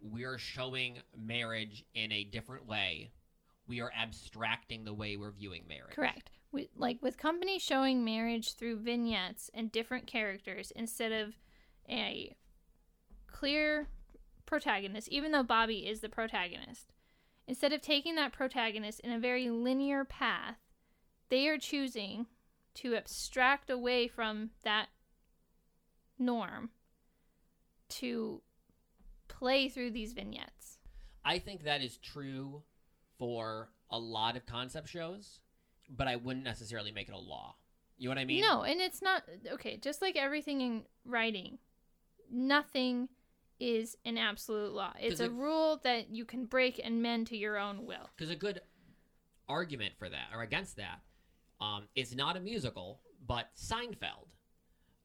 we're 0.00 0.38
showing 0.38 0.98
marriage 1.16 1.84
in 1.94 2.12
a 2.12 2.24
different 2.24 2.66
way, 2.66 3.10
we 3.66 3.80
are 3.80 3.90
abstracting 3.96 4.84
the 4.84 4.92
way 4.92 5.16
we're 5.16 5.30
viewing 5.30 5.64
marriage. 5.68 5.94
Correct. 5.94 6.30
We, 6.52 6.68
like 6.76 6.98
with 7.02 7.18
companies 7.18 7.62
showing 7.62 8.04
marriage 8.04 8.54
through 8.54 8.80
vignettes 8.80 9.50
and 9.54 9.72
different 9.72 10.06
characters 10.06 10.70
instead 10.76 11.12
of 11.12 11.34
a 11.88 12.36
clear 13.26 13.88
protagonist, 14.46 15.08
even 15.08 15.32
though 15.32 15.42
Bobby 15.42 15.86
is 15.86 16.00
the 16.00 16.08
protagonist. 16.08 16.92
Instead 17.46 17.72
of 17.72 17.80
taking 17.80 18.14
that 18.16 18.32
protagonist 18.32 19.00
in 19.00 19.10
a 19.10 19.18
very 19.18 19.50
linear 19.50 20.04
path, 20.04 20.56
they 21.30 21.48
are 21.48 21.58
choosing 21.58 22.26
to 22.74 22.94
abstract 22.94 23.70
away 23.70 24.08
from 24.08 24.50
that 24.62 24.88
norm 26.18 26.70
to 27.88 28.42
play 29.28 29.68
through 29.68 29.90
these 29.90 30.12
vignettes. 30.12 30.78
I 31.24 31.38
think 31.38 31.64
that 31.64 31.82
is 31.82 31.96
true 31.98 32.62
for 33.18 33.70
a 33.90 33.98
lot 33.98 34.36
of 34.36 34.46
concept 34.46 34.88
shows, 34.88 35.40
but 35.88 36.08
I 36.08 36.16
wouldn't 36.16 36.44
necessarily 36.44 36.92
make 36.92 37.08
it 37.08 37.14
a 37.14 37.18
law. 37.18 37.56
You 37.96 38.08
know 38.08 38.14
what 38.14 38.20
I 38.20 38.24
mean? 38.24 38.42
No, 38.42 38.62
and 38.62 38.80
it's 38.80 39.00
not 39.00 39.22
okay, 39.52 39.76
just 39.76 40.02
like 40.02 40.16
everything 40.16 40.60
in 40.60 40.82
writing, 41.04 41.58
nothing 42.30 43.08
is 43.60 43.96
an 44.04 44.18
absolute 44.18 44.72
law. 44.72 44.92
It's 44.98 45.20
a 45.20 45.26
it- 45.26 45.32
rule 45.32 45.80
that 45.84 46.10
you 46.10 46.24
can 46.24 46.44
break 46.46 46.80
and 46.82 47.02
mend 47.02 47.28
to 47.28 47.36
your 47.36 47.56
own 47.56 47.86
will. 47.86 48.10
Because 48.16 48.30
a 48.30 48.36
good 48.36 48.60
argument 49.48 49.94
for 49.98 50.08
that 50.08 50.28
or 50.34 50.42
against 50.42 50.76
that 50.76 51.00
um, 51.60 51.84
is 51.94 52.14
not 52.14 52.36
a 52.36 52.40
musical, 52.40 53.00
but 53.26 53.48
Seinfeld 53.56 54.28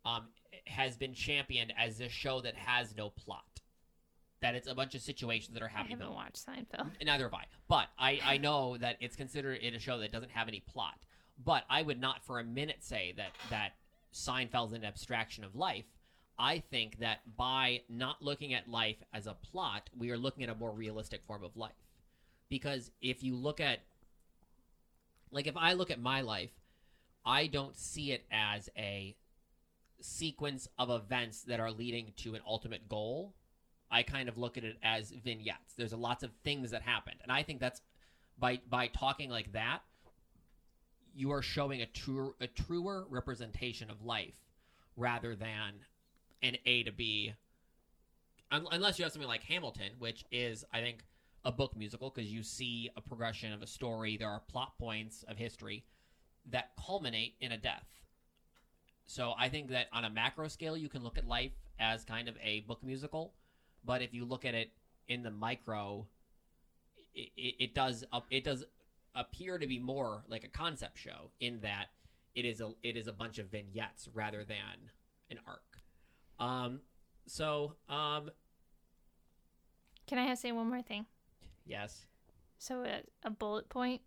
um, 0.05 0.27
has 0.65 0.97
been 0.97 1.13
championed 1.13 1.73
as 1.77 1.99
a 1.99 2.09
show 2.09 2.41
that 2.41 2.55
has 2.55 2.95
no 2.95 3.09
plot. 3.09 3.43
That 4.41 4.55
it's 4.55 4.69
a 4.69 4.75
bunch 4.75 4.95
of 4.95 5.01
situations 5.01 5.53
that 5.53 5.61
are 5.61 5.67
happening. 5.67 5.97
I 5.97 6.03
haven't 6.03 6.15
watched 6.15 6.45
Seinfeld. 6.45 6.91
Neither 7.03 7.25
have 7.25 7.33
I. 7.33 7.43
But 7.67 7.87
I, 7.97 8.21
I 8.23 8.37
know 8.37 8.77
that 8.77 8.95
it's 9.01 9.15
considered 9.15 9.59
it 9.61 9.75
a 9.75 9.79
show 9.79 9.99
that 9.99 10.13
doesn't 10.13 10.31
have 10.31 10.47
any 10.47 10.61
plot. 10.61 10.95
But 11.43 11.63
I 11.69 11.81
would 11.81 11.99
not 11.99 12.23
for 12.23 12.39
a 12.39 12.43
minute 12.43 12.83
say 12.83 13.13
that 13.17 13.31
that 13.49 13.73
Seinfeld's 14.13 14.73
an 14.73 14.85
abstraction 14.85 15.43
of 15.43 15.55
life. 15.55 15.85
I 16.37 16.59
think 16.59 16.99
that 16.99 17.19
by 17.35 17.81
not 17.89 18.21
looking 18.21 18.53
at 18.53 18.69
life 18.69 19.03
as 19.13 19.27
a 19.27 19.33
plot, 19.33 19.89
we 19.97 20.09
are 20.09 20.17
looking 20.17 20.43
at 20.43 20.49
a 20.49 20.55
more 20.55 20.71
realistic 20.71 21.21
form 21.27 21.43
of 21.43 21.57
life. 21.57 21.73
Because 22.49 22.91
if 23.01 23.23
you 23.23 23.35
look 23.35 23.59
at 23.59 23.79
like 25.31 25.47
if 25.47 25.57
I 25.57 25.73
look 25.73 25.91
at 25.91 25.99
my 25.99 26.21
life, 26.21 26.51
I 27.25 27.47
don't 27.47 27.75
see 27.75 28.11
it 28.11 28.25
as 28.31 28.69
a 28.77 29.15
sequence 30.01 30.67
of 30.77 30.89
events 30.89 31.43
that 31.43 31.59
are 31.59 31.71
leading 31.71 32.13
to 32.17 32.35
an 32.35 32.41
ultimate 32.47 32.87
goal. 32.87 33.33
I 33.91 34.03
kind 34.03 34.29
of 34.29 34.37
look 34.37 34.57
at 34.57 34.63
it 34.63 34.77
as 34.83 35.11
vignettes. 35.11 35.73
There's 35.75 35.93
a 35.93 35.97
lots 35.97 36.23
of 36.23 36.31
things 36.43 36.71
that 36.71 36.81
happened, 36.81 37.17
and 37.23 37.31
I 37.31 37.43
think 37.43 37.59
that's 37.59 37.81
by 38.37 38.61
by 38.69 38.87
talking 38.87 39.29
like 39.29 39.51
that, 39.53 39.79
you 41.15 41.31
are 41.31 41.41
showing 41.41 41.81
a 41.81 41.85
true 41.85 42.35
a 42.39 42.47
truer 42.47 43.05
representation 43.09 43.89
of 43.89 44.03
life 44.03 44.35
rather 44.95 45.35
than 45.35 45.73
an 46.41 46.57
A 46.65 46.83
to 46.83 46.91
B. 46.91 47.33
Un- 48.51 48.67
unless 48.71 48.97
you 48.97 49.03
have 49.05 49.11
something 49.11 49.27
like 49.27 49.43
Hamilton, 49.43 49.91
which 49.99 50.23
is 50.31 50.63
I 50.71 50.81
think 50.81 51.03
a 51.45 51.51
book 51.51 51.75
musical 51.75 52.09
because 52.09 52.31
you 52.31 52.43
see 52.43 52.89
a 52.95 53.01
progression 53.01 53.53
of 53.53 53.61
a 53.61 53.67
story. 53.67 54.17
There 54.17 54.29
are 54.29 54.41
plot 54.51 54.73
points 54.79 55.23
of 55.27 55.37
history 55.37 55.85
that 56.51 56.71
culminate 56.85 57.35
in 57.39 57.51
a 57.51 57.57
death. 57.57 57.85
So 59.05 59.33
I 59.37 59.49
think 59.49 59.69
that 59.69 59.87
on 59.91 60.05
a 60.05 60.09
macro 60.09 60.47
scale, 60.47 60.77
you 60.77 60.89
can 60.89 61.03
look 61.03 61.17
at 61.17 61.27
life 61.27 61.51
as 61.79 62.03
kind 62.03 62.27
of 62.27 62.35
a 62.43 62.61
book 62.61 62.83
musical, 62.83 63.33
but 63.83 64.01
if 64.01 64.13
you 64.13 64.25
look 64.25 64.45
at 64.45 64.53
it 64.53 64.71
in 65.07 65.23
the 65.23 65.31
micro, 65.31 66.05
it, 67.15 67.29
it, 67.35 67.55
it 67.59 67.75
does 67.75 68.03
it 68.29 68.43
does 68.43 68.65
appear 69.15 69.57
to 69.57 69.65
be 69.65 69.79
more 69.79 70.23
like 70.27 70.43
a 70.43 70.47
concept 70.47 70.97
show 70.97 71.31
in 71.39 71.59
that 71.61 71.87
it 72.35 72.45
is 72.45 72.61
a 72.61 72.71
it 72.83 72.95
is 72.95 73.07
a 73.07 73.13
bunch 73.13 73.39
of 73.39 73.47
vignettes 73.47 74.07
rather 74.13 74.43
than 74.43 74.91
an 75.31 75.39
arc. 75.47 75.79
Um, 76.39 76.81
so 77.25 77.73
um, 77.89 78.29
Can 80.07 80.17
I 80.19 80.33
say 80.35 80.51
one 80.51 80.67
more 80.67 80.81
thing? 80.81 81.05
Yes, 81.69 82.05
So, 82.57 82.83
a, 82.83 83.01
a 83.23 83.29
bullet 83.29 83.69
point 83.69 84.01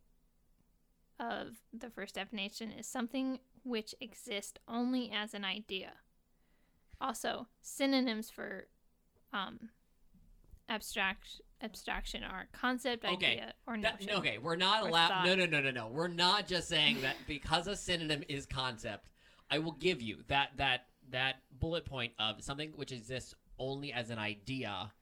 of 1.18 1.56
the 1.72 1.88
first 1.90 2.16
definition 2.16 2.70
is 2.72 2.86
something 2.86 3.38
which 3.64 3.94
exists 4.00 4.58
only 4.68 5.10
as 5.10 5.32
an 5.34 5.44
idea. 5.44 5.92
Also, 7.00 7.46
synonyms 7.60 8.28
for 8.30 8.66
um, 9.32 9.70
abstract 10.68 11.40
abstraction 11.60 12.24
are 12.24 12.48
concept, 12.52 13.04
Okay. 13.04 13.32
idea, 13.32 13.54
or 13.66 13.78
That- 13.78 14.00
notion. 14.00 14.16
okay, 14.18 14.38
we're 14.38 14.56
not 14.56 14.84
allowed. 14.86 15.24
No, 15.24 15.34
no, 15.36 15.46
no, 15.46 15.60
no, 15.60 15.70
no. 15.70 15.86
We're 15.88 16.08
not 16.08 16.46
just 16.48 16.68
saying 16.68 17.02
that 17.02 17.16
because 17.28 17.68
a 17.68 17.76
synonym 17.76 18.24
is 18.28 18.46
concept. 18.46 19.08
I 19.50 19.58
will 19.60 19.72
give 19.72 20.02
you 20.02 20.24
that 20.28 20.56
that 20.56 20.86
that 21.10 21.36
bullet 21.52 21.84
point 21.84 22.12
of 22.18 22.42
something 22.42 22.72
which 22.74 22.90
exists 22.90 23.34
only 23.58 23.92
as 23.92 24.10
an 24.10 24.18
idea. 24.18 24.92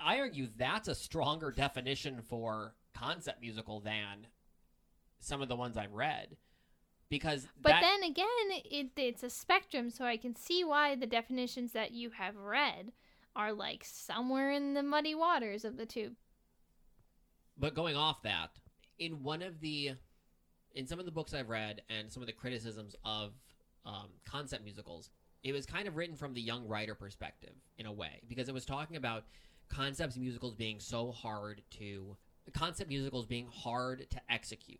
I 0.00 0.18
argue 0.20 0.48
that's 0.56 0.88
a 0.88 0.94
stronger 0.94 1.50
definition 1.50 2.22
for 2.22 2.74
concept 2.96 3.40
musical 3.40 3.80
than 3.80 4.26
some 5.20 5.42
of 5.42 5.48
the 5.48 5.56
ones 5.56 5.76
I've 5.76 5.92
read, 5.92 6.36
because 7.08 7.46
But 7.60 7.70
that, 7.70 7.80
then 7.80 8.10
again, 8.10 8.26
it, 8.70 8.90
it's 8.96 9.22
a 9.22 9.30
spectrum, 9.30 9.90
so 9.90 10.04
I 10.04 10.16
can 10.16 10.36
see 10.36 10.64
why 10.64 10.94
the 10.94 11.06
definitions 11.06 11.72
that 11.72 11.92
you 11.92 12.10
have 12.10 12.36
read 12.36 12.92
are 13.34 13.52
like 13.52 13.84
somewhere 13.84 14.50
in 14.52 14.74
the 14.74 14.82
muddy 14.82 15.14
waters 15.14 15.64
of 15.64 15.76
the 15.76 15.86
two. 15.86 16.12
But 17.56 17.74
going 17.74 17.96
off 17.96 18.22
that, 18.22 18.50
in 18.98 19.22
one 19.22 19.42
of 19.42 19.60
the, 19.60 19.92
in 20.74 20.86
some 20.86 20.98
of 20.98 21.04
the 21.04 21.12
books 21.12 21.34
I've 21.34 21.48
read 21.48 21.82
and 21.88 22.10
some 22.10 22.22
of 22.22 22.26
the 22.26 22.32
criticisms 22.32 22.94
of 23.04 23.32
um, 23.86 24.08
concept 24.24 24.64
musicals, 24.64 25.10
it 25.42 25.52
was 25.52 25.66
kind 25.66 25.86
of 25.86 25.96
written 25.96 26.16
from 26.16 26.34
the 26.34 26.40
young 26.40 26.66
writer 26.66 26.94
perspective 26.94 27.54
in 27.78 27.86
a 27.86 27.92
way 27.92 28.22
because 28.28 28.48
it 28.48 28.54
was 28.54 28.64
talking 28.64 28.96
about 28.96 29.24
concept 29.74 30.16
musicals 30.16 30.54
being 30.54 30.78
so 30.80 31.10
hard 31.10 31.62
to, 31.78 32.16
concept 32.52 32.88
musicals 32.88 33.26
being 33.26 33.48
hard 33.52 34.06
to 34.10 34.20
execute 34.30 34.78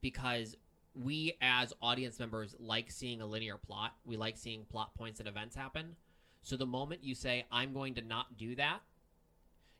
because 0.00 0.56
we 0.94 1.36
as 1.40 1.72
audience 1.82 2.18
members 2.18 2.54
like 2.58 2.90
seeing 2.90 3.20
a 3.20 3.26
linear 3.26 3.56
plot. 3.56 3.92
We 4.04 4.16
like 4.16 4.36
seeing 4.36 4.64
plot 4.64 4.94
points 4.94 5.18
and 5.18 5.28
events 5.28 5.56
happen. 5.56 5.96
So 6.42 6.56
the 6.56 6.66
moment 6.66 7.02
you 7.02 7.14
say, 7.14 7.46
I'm 7.50 7.72
going 7.72 7.94
to 7.94 8.02
not 8.02 8.36
do 8.36 8.54
that, 8.56 8.80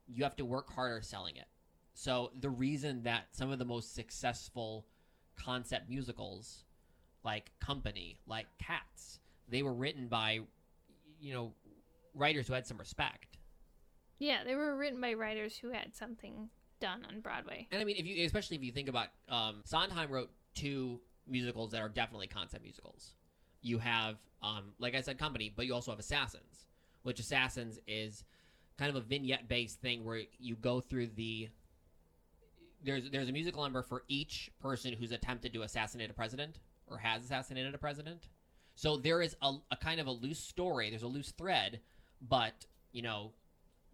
you 0.09 0.25
have 0.25 0.37
to 0.37 0.45
work 0.45 0.73
harder 0.73 1.01
selling 1.03 1.37
it. 1.37 1.47
So 1.95 2.33
the 2.41 2.51
reason 2.51 3.03
that 3.05 3.27
some 3.33 3.51
of 3.51 3.59
the 3.59 3.65
most 3.65 3.95
successful 3.95 4.87
concept 5.37 5.89
musicals, 5.89 6.65
like 7.25 7.51
Company, 7.61 8.19
like 8.27 8.47
Cats, 8.59 9.21
they 9.49 9.63
were 9.63 9.75
written 9.75 10.09
by, 10.09 10.41
you 11.21 11.33
know, 11.33 11.53
writers 12.15 12.49
who 12.49 12.55
had 12.55 12.67
some 12.67 12.79
respect. 12.79 13.39
Yeah, 14.25 14.43
they 14.43 14.55
were 14.55 14.75
written 14.75 15.03
by 15.03 15.13
writers 15.13 15.59
who 15.59 15.69
had 15.69 15.95
something 15.95 16.49
done 16.81 17.05
on 17.11 17.21
Broadway. 17.21 17.69
And 17.71 17.83
I 17.83 17.85
mean, 17.85 17.97
if 17.99 18.07
you, 18.07 18.25
especially 18.25 18.57
if 18.57 18.63
you 18.63 18.73
think 18.73 18.89
about, 18.89 19.09
um, 19.29 19.61
Sondheim 19.65 20.11
wrote 20.11 20.31
two 20.55 20.99
musicals 21.29 21.73
that 21.73 21.83
are 21.83 21.91
definitely 21.91 22.27
concept 22.27 22.63
musicals. 22.65 23.13
You 23.61 23.79
have, 23.81 24.17
um, 24.43 24.73
like 24.79 24.95
I 24.95 25.03
said, 25.03 25.19
Company, 25.19 25.53
but 25.55 25.67
you 25.67 25.75
also 25.75 25.91
have 25.91 26.01
Assassins, 26.01 26.65
which 27.03 27.21
Assassins 27.21 27.79
is 27.87 28.25
kind 28.79 28.89
of 28.89 28.97
a 28.97 29.03
vignette 29.03 29.47
based 29.47 29.83
thing 29.83 30.05
where 30.05 30.23
you 30.39 30.57
go 30.57 30.81
through 30.81 31.09
the 31.09 31.51
there's 32.83 33.11
there's 33.11 33.29
a 33.29 33.33
musical 33.33 33.63
number 33.63 33.83
for 33.83 34.05
each 34.09 34.51
person 34.59 34.95
who's 34.95 35.13
attempted 35.13 35.53
to 35.53 35.63
assassinate 35.63 36.11
a 36.11 36.15
president 36.15 36.61
or 36.87 36.97
has 36.97 37.25
assassinated 37.25 37.75
a 37.75 37.79
president. 37.79 38.29
So 38.75 38.97
there 38.97 39.21
is 39.21 39.37
a, 39.43 39.53
a 39.71 39.77
kind 39.77 40.01
of 40.01 40.07
a 40.07 40.11
loose 40.11 40.41
story. 40.41 40.89
There's 40.89 41.03
a 41.03 41.09
loose 41.09 41.31
thread, 41.33 41.81
but 42.27 42.67
you 42.93 43.03
know, 43.03 43.33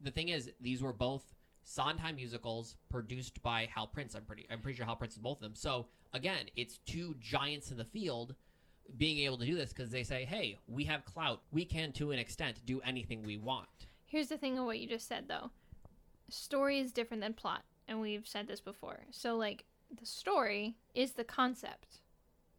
the 0.03 0.11
thing 0.11 0.29
is, 0.29 0.51
these 0.61 0.83
were 0.83 0.93
both 0.93 1.23
Sondheim 1.63 2.17
musicals 2.17 2.77
produced 2.89 3.43
by 3.43 3.69
Hal 3.75 3.87
Prince. 3.87 4.15
I'm 4.15 4.25
pretty 4.25 4.47
I'm 4.51 4.61
pretty 4.61 4.77
sure 4.77 4.87
Hal 4.87 4.97
Prince 4.97 5.15
is 5.15 5.19
both 5.19 5.39
of 5.39 5.43
them. 5.43 5.55
So 5.55 5.87
again, 6.13 6.47
it's 6.57 6.79
two 6.79 7.15
giants 7.21 7.71
in 7.71 7.77
the 7.77 7.85
field 7.85 8.35
being 8.97 9.19
able 9.19 9.39
to 9.39 9.47
do 9.47 9.55
this 9.55 9.73
because 9.73 9.91
they 9.91 10.03
say, 10.03 10.25
hey, 10.25 10.59
we 10.67 10.85
have 10.85 11.05
clout. 11.05 11.43
We 11.53 11.65
can, 11.65 11.93
to 11.93 12.11
an 12.11 12.19
extent, 12.19 12.65
do 12.65 12.81
anything 12.81 13.23
we 13.23 13.37
want. 13.37 13.69
Here's 14.07 14.29
the 14.29 14.39
thing 14.39 14.59
of 14.59 14.65
what 14.65 14.81
you 14.81 14.89
just 14.89 15.07
said, 15.07 15.29
though. 15.29 15.51
Story 16.29 16.81
is 16.81 16.93
different 16.93 17.23
than 17.23 17.35
plot, 17.35 17.63
and 17.87 18.01
we've 18.01 18.27
said 18.27 18.49
this 18.49 18.61
before. 18.61 19.01
So, 19.11 19.37
like, 19.37 19.65
the 19.97 20.07
story 20.07 20.75
is 20.95 21.13
the 21.13 21.25
concept. 21.25 22.01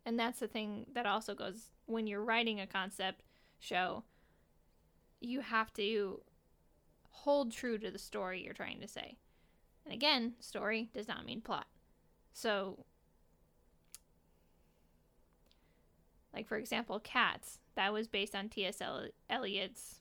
And 0.06 0.18
that's 0.18 0.40
the 0.40 0.48
thing 0.48 0.86
that 0.94 1.06
also 1.06 1.36
goes 1.36 1.70
when 1.86 2.08
you're 2.08 2.24
writing 2.24 2.60
a 2.60 2.68
concept 2.68 3.24
show, 3.60 4.04
you 5.20 5.42
have 5.42 5.72
to 5.74 6.22
hold 7.12 7.52
true 7.52 7.78
to 7.78 7.92
the 7.92 8.00
story 8.00 8.44
you're 8.44 8.54
trying 8.54 8.80
to 8.82 8.88
say. 8.88 9.18
And 9.86 9.94
again, 9.94 10.34
story 10.40 10.90
does 10.94 11.08
not 11.08 11.26
mean 11.26 11.42
plot. 11.42 11.68
So, 12.34 12.86
Like 16.34 16.48
for 16.48 16.58
example, 16.58 17.00
Cats. 17.00 17.60
That 17.76 17.94
was 17.94 18.08
based 18.08 18.36
on 18.36 18.50
T.S. 18.50 18.82
Eli- 18.82 19.10
Eliot's 19.30 20.00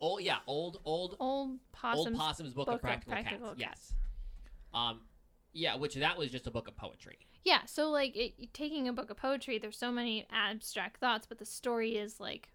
Oh 0.00 0.18
yeah, 0.18 0.38
old 0.46 0.80
old 0.84 1.16
old 1.18 1.58
possums. 1.72 2.06
old 2.06 2.16
possum's 2.16 2.54
book, 2.54 2.66
Book 2.66 2.74
of 2.74 2.74
of 2.76 2.82
practical, 2.82 3.12
Practical 3.12 3.48
cats. 3.48 3.58
Cats. 3.60 3.92
Yes. 3.92 3.94
Um, 4.74 5.00
yeah, 5.52 5.76
which 5.76 5.94
that 5.96 6.16
was 6.16 6.30
just 6.30 6.46
a 6.46 6.50
book 6.50 6.68
of 6.68 6.76
poetry. 6.76 7.18
Yeah, 7.44 7.64
so 7.66 7.90
like 7.90 8.14
it, 8.16 8.52
taking 8.54 8.86
a 8.88 8.92
book 8.92 9.10
of 9.10 9.16
poetry, 9.16 9.58
there's 9.58 9.76
so 9.78 9.90
many 9.90 10.26
abstract 10.30 11.00
thoughts, 11.00 11.26
but 11.26 11.38
the 11.38 11.44
story 11.46 11.96
is 11.96 12.20
like 12.20 12.48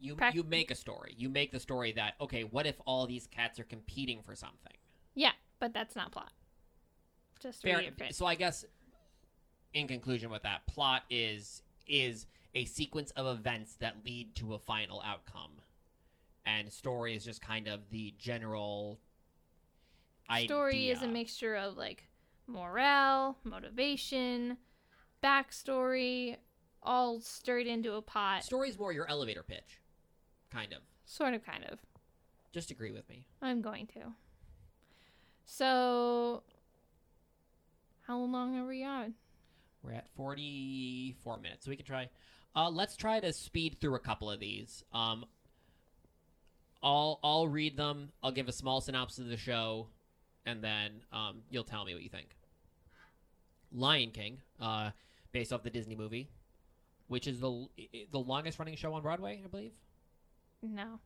You 0.00 0.14
Prac- 0.14 0.34
you 0.34 0.44
make 0.44 0.70
a 0.70 0.74
story. 0.74 1.14
You 1.16 1.28
make 1.28 1.52
the 1.52 1.60
story 1.60 1.92
that 1.92 2.14
okay, 2.20 2.42
what 2.42 2.66
if 2.66 2.76
all 2.86 3.06
these 3.06 3.26
cats 3.26 3.58
are 3.58 3.64
competing 3.64 4.22
for 4.22 4.34
something? 4.34 4.72
yeah, 5.14 5.32
but 5.58 5.74
that's 5.74 5.96
not 5.96 6.12
plot. 6.12 6.32
Just 7.40 7.62
Fair. 7.62 7.78
read 7.78 7.86
it 7.86 7.98
fit. 7.98 8.14
So 8.14 8.26
I 8.26 8.34
guess 8.34 8.64
in 9.74 9.88
conclusion 9.88 10.30
with 10.30 10.42
that, 10.42 10.66
plot 10.66 11.02
is 11.10 11.62
is 11.86 12.26
a 12.54 12.64
sequence 12.64 13.10
of 13.12 13.26
events 13.26 13.76
that 13.76 13.96
lead 14.04 14.34
to 14.36 14.54
a 14.54 14.58
final 14.58 15.02
outcome. 15.04 15.52
And 16.46 16.72
story 16.72 17.14
is 17.14 17.24
just 17.24 17.42
kind 17.42 17.68
of 17.68 17.80
the 17.90 18.14
general 18.18 18.98
Story 20.44 20.90
is 20.90 21.02
a 21.02 21.08
mixture 21.08 21.56
of 21.56 21.76
like 21.76 22.04
morale, 22.46 23.38
motivation, 23.44 24.58
backstory, 25.22 26.36
all 26.82 27.20
stirred 27.20 27.66
into 27.66 27.94
a 27.94 28.02
pot. 28.02 28.44
Story 28.44 28.68
is 28.68 28.78
more 28.78 28.92
your 28.92 29.08
elevator 29.08 29.42
pitch. 29.42 29.80
Kind 30.52 30.72
of. 30.72 30.80
Sort 31.04 31.34
of, 31.34 31.44
kind 31.44 31.64
of. 31.64 31.78
Just 32.52 32.70
agree 32.70 32.90
with 32.90 33.08
me. 33.08 33.24
I'm 33.42 33.60
going 33.60 33.86
to. 33.88 34.12
So, 35.44 36.42
how 38.06 38.18
long 38.18 38.56
are 38.58 38.66
we 38.66 38.84
on? 38.84 39.14
We're 39.82 39.92
at 39.92 40.08
44 40.16 41.38
minutes, 41.38 41.64
so 41.64 41.70
we 41.70 41.76
can 41.76 41.86
try. 41.86 42.08
Uh, 42.54 42.70
let's 42.70 42.96
try 42.96 43.20
to 43.20 43.32
speed 43.32 43.76
through 43.80 43.94
a 43.94 44.00
couple 44.00 44.30
of 44.30 44.40
these. 44.40 44.82
Um, 44.92 45.24
I'll 46.82 47.20
I'll 47.22 47.48
read 47.48 47.76
them. 47.76 48.10
I'll 48.22 48.32
give 48.32 48.48
a 48.48 48.52
small 48.52 48.80
synopsis 48.80 49.20
of 49.20 49.28
the 49.28 49.36
show, 49.36 49.88
and 50.46 50.62
then 50.62 51.02
um, 51.12 51.42
you'll 51.50 51.64
tell 51.64 51.84
me 51.84 51.94
what 51.94 52.02
you 52.02 52.08
think. 52.08 52.28
Lion 53.72 54.10
King, 54.10 54.38
uh, 54.60 54.90
based 55.32 55.52
off 55.52 55.62
the 55.62 55.70
Disney 55.70 55.94
movie, 55.94 56.28
which 57.08 57.26
is 57.26 57.40
the 57.40 57.68
the 58.10 58.18
longest 58.18 58.58
running 58.58 58.76
show 58.76 58.92
on 58.94 59.02
Broadway, 59.02 59.42
I 59.44 59.48
believe. 59.48 59.72
No. 60.62 61.00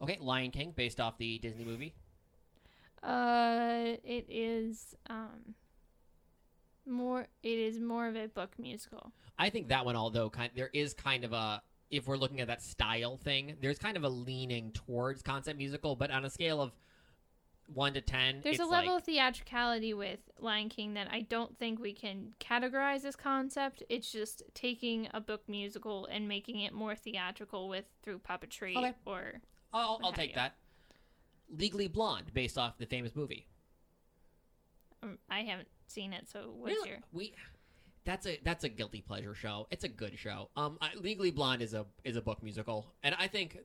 Okay, 0.00 0.18
Lion 0.20 0.50
King, 0.50 0.72
based 0.76 1.00
off 1.00 1.18
the 1.18 1.38
Disney 1.38 1.64
movie. 1.64 1.94
Uh, 3.02 3.96
it 4.04 4.26
is 4.28 4.96
um 5.08 5.54
more. 6.86 7.26
It 7.42 7.58
is 7.58 7.78
more 7.78 8.08
of 8.08 8.16
a 8.16 8.28
book 8.28 8.50
musical. 8.58 9.12
I 9.38 9.50
think 9.50 9.68
that 9.68 9.84
one, 9.84 9.96
although 9.96 10.30
kind 10.30 10.50
there 10.56 10.70
is 10.72 10.94
kind 10.94 11.24
of 11.24 11.32
a 11.32 11.62
if 11.90 12.06
we're 12.06 12.16
looking 12.16 12.40
at 12.40 12.48
that 12.48 12.62
style 12.62 13.16
thing, 13.16 13.56
there's 13.60 13.78
kind 13.78 13.96
of 13.96 14.04
a 14.04 14.08
leaning 14.08 14.72
towards 14.72 15.22
concept 15.22 15.58
musical, 15.58 15.96
but 15.96 16.10
on 16.10 16.24
a 16.24 16.30
scale 16.30 16.60
of 16.60 16.72
one 17.72 17.92
to 17.94 18.00
ten, 18.00 18.40
There's 18.42 18.58
a 18.60 18.64
level 18.64 18.92
like, 18.94 19.00
of 19.02 19.06
theatricality 19.06 19.92
with 19.94 20.20
Lion 20.40 20.68
King 20.68 20.94
that 20.94 21.08
I 21.10 21.20
don't 21.20 21.56
think 21.58 21.78
we 21.80 21.92
can 21.92 22.34
categorize 22.40 23.04
as 23.04 23.14
concept. 23.14 23.82
It's 23.88 24.10
just 24.10 24.42
taking 24.54 25.08
a 25.12 25.20
book 25.20 25.42
musical 25.48 26.06
and 26.10 26.26
making 26.26 26.60
it 26.60 26.72
more 26.72 26.94
theatrical 26.94 27.68
with 27.68 27.84
through 28.02 28.20
puppetry 28.20 28.76
Okay. 28.76 28.94
or 29.04 29.34
I'll, 29.72 30.00
I'll 30.02 30.12
take 30.12 30.30
you. 30.30 30.36
that. 30.36 30.54
Legally 31.56 31.88
Blonde, 31.88 32.32
based 32.32 32.56
off 32.58 32.78
the 32.78 32.86
famous 32.86 33.14
movie. 33.14 33.46
um, 35.02 35.18
I 35.30 35.40
haven't 35.40 35.68
seen 35.86 36.12
it. 36.12 36.28
So 36.30 36.52
what's 36.56 36.74
Really? 36.74 36.88
your? 36.90 36.98
We 37.12 37.32
that's 38.04 38.26
a 38.26 38.38
that's 38.42 38.64
a 38.64 38.68
guilty 38.68 39.02
pleasure 39.02 39.34
show. 39.34 39.66
It's 39.70 39.84
a 39.84 39.88
good 39.88 40.18
show. 40.18 40.48
Um, 40.56 40.78
I, 40.80 40.90
Legally 40.96 41.30
Blonde 41.30 41.62
is 41.62 41.74
a 41.74 41.86
is 42.04 42.16
a 42.16 42.22
book 42.22 42.42
musical, 42.42 42.92
and 43.02 43.14
I 43.18 43.28
think 43.28 43.58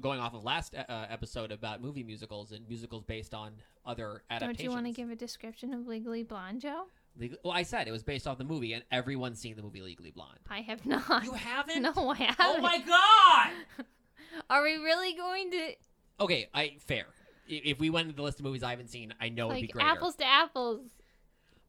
going 0.00 0.20
off 0.20 0.34
of 0.34 0.44
last 0.44 0.74
uh, 0.74 1.06
episode 1.08 1.52
about 1.52 1.82
movie 1.82 2.02
musicals 2.02 2.52
and 2.52 2.68
musicals 2.68 3.04
based 3.04 3.34
on 3.34 3.52
other 3.84 4.22
adaptations. 4.30 4.58
Don't 4.58 4.64
you 4.64 4.70
want 4.70 4.86
to 4.86 4.92
give 4.92 5.10
a 5.10 5.16
description 5.16 5.72
of 5.72 5.86
Legally 5.86 6.22
Blonde, 6.22 6.60
Joe? 6.60 6.84
Legal, 7.18 7.38
well, 7.44 7.54
I 7.54 7.62
said 7.62 7.88
it 7.88 7.92
was 7.92 8.02
based 8.02 8.26
off 8.26 8.38
the 8.38 8.44
movie, 8.44 8.72
and 8.72 8.84
everyone's 8.92 9.40
seen 9.40 9.56
the 9.56 9.62
movie 9.62 9.82
Legally 9.82 10.10
Blonde. 10.10 10.38
I 10.48 10.60
have 10.60 10.86
not. 10.86 11.24
You 11.24 11.32
haven't? 11.32 11.82
No, 11.82 11.92
I 12.10 12.16
haven't. 12.16 12.36
Oh 12.38 12.60
my 12.60 12.78
god! 12.78 13.86
Are 14.50 14.62
we 14.62 14.74
really 14.74 15.14
going 15.14 15.50
to 15.50 15.74
Okay, 16.20 16.48
I 16.52 16.76
fair. 16.86 17.06
If 17.48 17.80
we 17.80 17.90
went 17.90 18.06
into 18.06 18.16
the 18.16 18.22
list 18.22 18.38
of 18.38 18.44
movies 18.44 18.62
I 18.62 18.70
haven't 18.70 18.90
seen, 18.90 19.12
I 19.20 19.28
know 19.28 19.50
it'd 19.50 19.62
be 19.62 19.68
great. 19.68 19.84
like 19.84 19.96
apples 19.96 20.14
to 20.16 20.24
apples? 20.24 20.82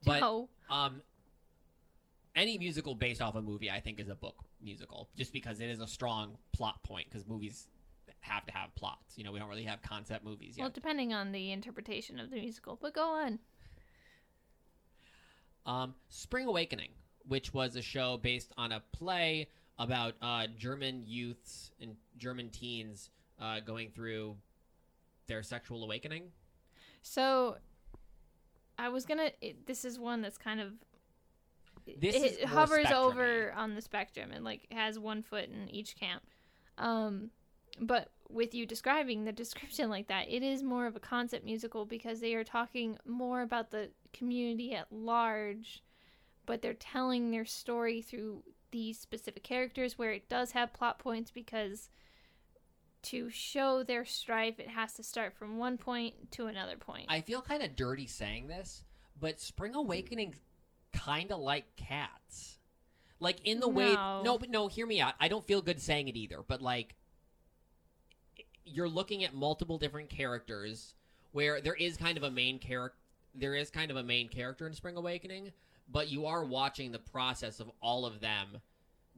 But 0.05 0.19
Joe. 0.19 0.49
um, 0.69 1.01
any 2.35 2.57
musical 2.57 2.93
based 2.93 3.21
off 3.21 3.35
a 3.35 3.41
movie, 3.41 3.71
I 3.71 3.79
think, 3.79 3.99
is 3.99 4.09
a 4.09 4.15
book 4.15 4.35
musical, 4.61 5.09
just 5.17 5.33
because 5.33 5.59
it 5.59 5.69
is 5.69 5.79
a 5.79 5.87
strong 5.87 6.37
plot 6.51 6.83
point. 6.83 7.07
Because 7.09 7.27
movies 7.27 7.67
have 8.21 8.45
to 8.45 8.53
have 8.53 8.73
plots. 8.75 9.17
You 9.17 9.23
know, 9.23 9.31
we 9.31 9.39
don't 9.39 9.49
really 9.49 9.63
have 9.63 9.81
concept 9.81 10.23
movies 10.23 10.57
yet. 10.57 10.63
Well, 10.63 10.71
depending 10.71 11.13
on 11.13 11.31
the 11.31 11.51
interpretation 11.51 12.19
of 12.19 12.29
the 12.29 12.37
musical, 12.37 12.77
but 12.81 12.93
go 12.93 13.03
on. 13.03 13.39
Um, 15.65 15.95
Spring 16.09 16.47
Awakening, 16.47 16.89
which 17.27 17.53
was 17.53 17.75
a 17.75 17.81
show 17.81 18.17
based 18.17 18.51
on 18.57 18.71
a 18.71 18.81
play 18.91 19.49
about 19.77 20.15
uh, 20.21 20.47
German 20.57 21.03
youths 21.05 21.71
and 21.81 21.95
German 22.17 22.49
teens 22.49 23.09
uh, 23.39 23.59
going 23.59 23.89
through 23.89 24.35
their 25.27 25.43
sexual 25.43 25.83
awakening. 25.83 26.23
So, 27.01 27.57
I 28.77 28.89
was 28.89 29.05
gonna. 29.05 29.31
It, 29.41 29.65
this 29.67 29.85
is 29.85 29.99
one 29.99 30.21
that's 30.21 30.37
kind 30.37 30.59
of. 30.59 30.73
This 31.99 32.15
it 32.15 32.45
hovers 32.45 32.91
over 32.91 33.51
on 33.53 33.73
the 33.73 33.81
spectrum 33.81 34.31
and 34.31 34.43
like 34.43 34.67
has 34.71 34.99
one 34.99 35.23
foot 35.23 35.49
in 35.49 35.67
each 35.69 35.95
camp. 35.95 36.23
Um, 36.77 37.31
but 37.79 38.09
with 38.29 38.53
you 38.53 38.65
describing 38.65 39.25
the 39.25 39.31
description 39.31 39.89
like 39.89 40.07
that, 40.07 40.29
it 40.29 40.43
is 40.43 40.63
more 40.63 40.87
of 40.87 40.95
a 40.95 40.99
concept 40.99 41.45
musical 41.45 41.85
because 41.85 42.19
they 42.19 42.33
are 42.35 42.43
talking 42.43 42.97
more 43.05 43.41
about 43.41 43.71
the 43.71 43.89
community 44.13 44.73
at 44.73 44.91
large, 44.91 45.83
but 46.45 46.61
they're 46.61 46.73
telling 46.73 47.31
their 47.31 47.45
story 47.45 48.01
through 48.01 48.43
these 48.71 48.97
specific 48.99 49.43
characters 49.43 49.97
where 49.97 50.11
it 50.11 50.29
does 50.29 50.51
have 50.51 50.73
plot 50.73 50.97
points 50.97 51.29
because 51.29 51.89
to 53.03 53.29
show 53.29 53.83
their 53.83 54.05
strife, 54.05 54.59
it 54.59 54.69
has 54.69 54.93
to 54.93 55.03
start 55.03 55.33
from 55.35 55.57
one 55.57 55.77
point 55.77 56.31
to 56.31 56.45
another 56.47 56.77
point. 56.77 57.05
I 57.09 57.21
feel 57.21 57.41
kind 57.41 57.63
of 57.63 57.75
dirty 57.75 58.07
saying 58.07 58.47
this, 58.47 58.83
but 59.19 59.41
Spring 59.41 59.75
Awakening 59.75 60.35
kind 60.93 61.31
of 61.31 61.39
like 61.39 61.75
cats. 61.75 62.59
Like 63.19 63.37
in 63.43 63.59
the 63.59 63.67
way 63.67 63.93
No. 63.93 64.21
no, 64.23 64.37
but 64.37 64.49
no, 64.49 64.67
hear 64.67 64.85
me 64.85 65.01
out. 65.01 65.13
I 65.19 65.27
don't 65.27 65.45
feel 65.45 65.61
good 65.61 65.81
saying 65.81 66.07
it 66.07 66.15
either, 66.15 66.41
but 66.47 66.61
like 66.61 66.95
you're 68.65 68.89
looking 68.89 69.23
at 69.23 69.33
multiple 69.33 69.77
different 69.77 70.09
characters 70.09 70.93
where 71.31 71.61
there 71.61 71.75
is 71.75 71.97
kind 71.97 72.17
of 72.17 72.23
a 72.23 72.31
main 72.31 72.59
character 72.59 72.95
there 73.33 73.55
is 73.55 73.69
kind 73.69 73.91
of 73.91 73.97
a 73.97 74.03
main 74.03 74.27
character 74.27 74.67
in 74.67 74.73
Spring 74.73 74.97
Awakening, 74.97 75.53
but 75.89 76.09
you 76.09 76.25
are 76.25 76.43
watching 76.43 76.91
the 76.91 76.99
process 76.99 77.61
of 77.61 77.71
all 77.81 78.05
of 78.05 78.19
them 78.19 78.59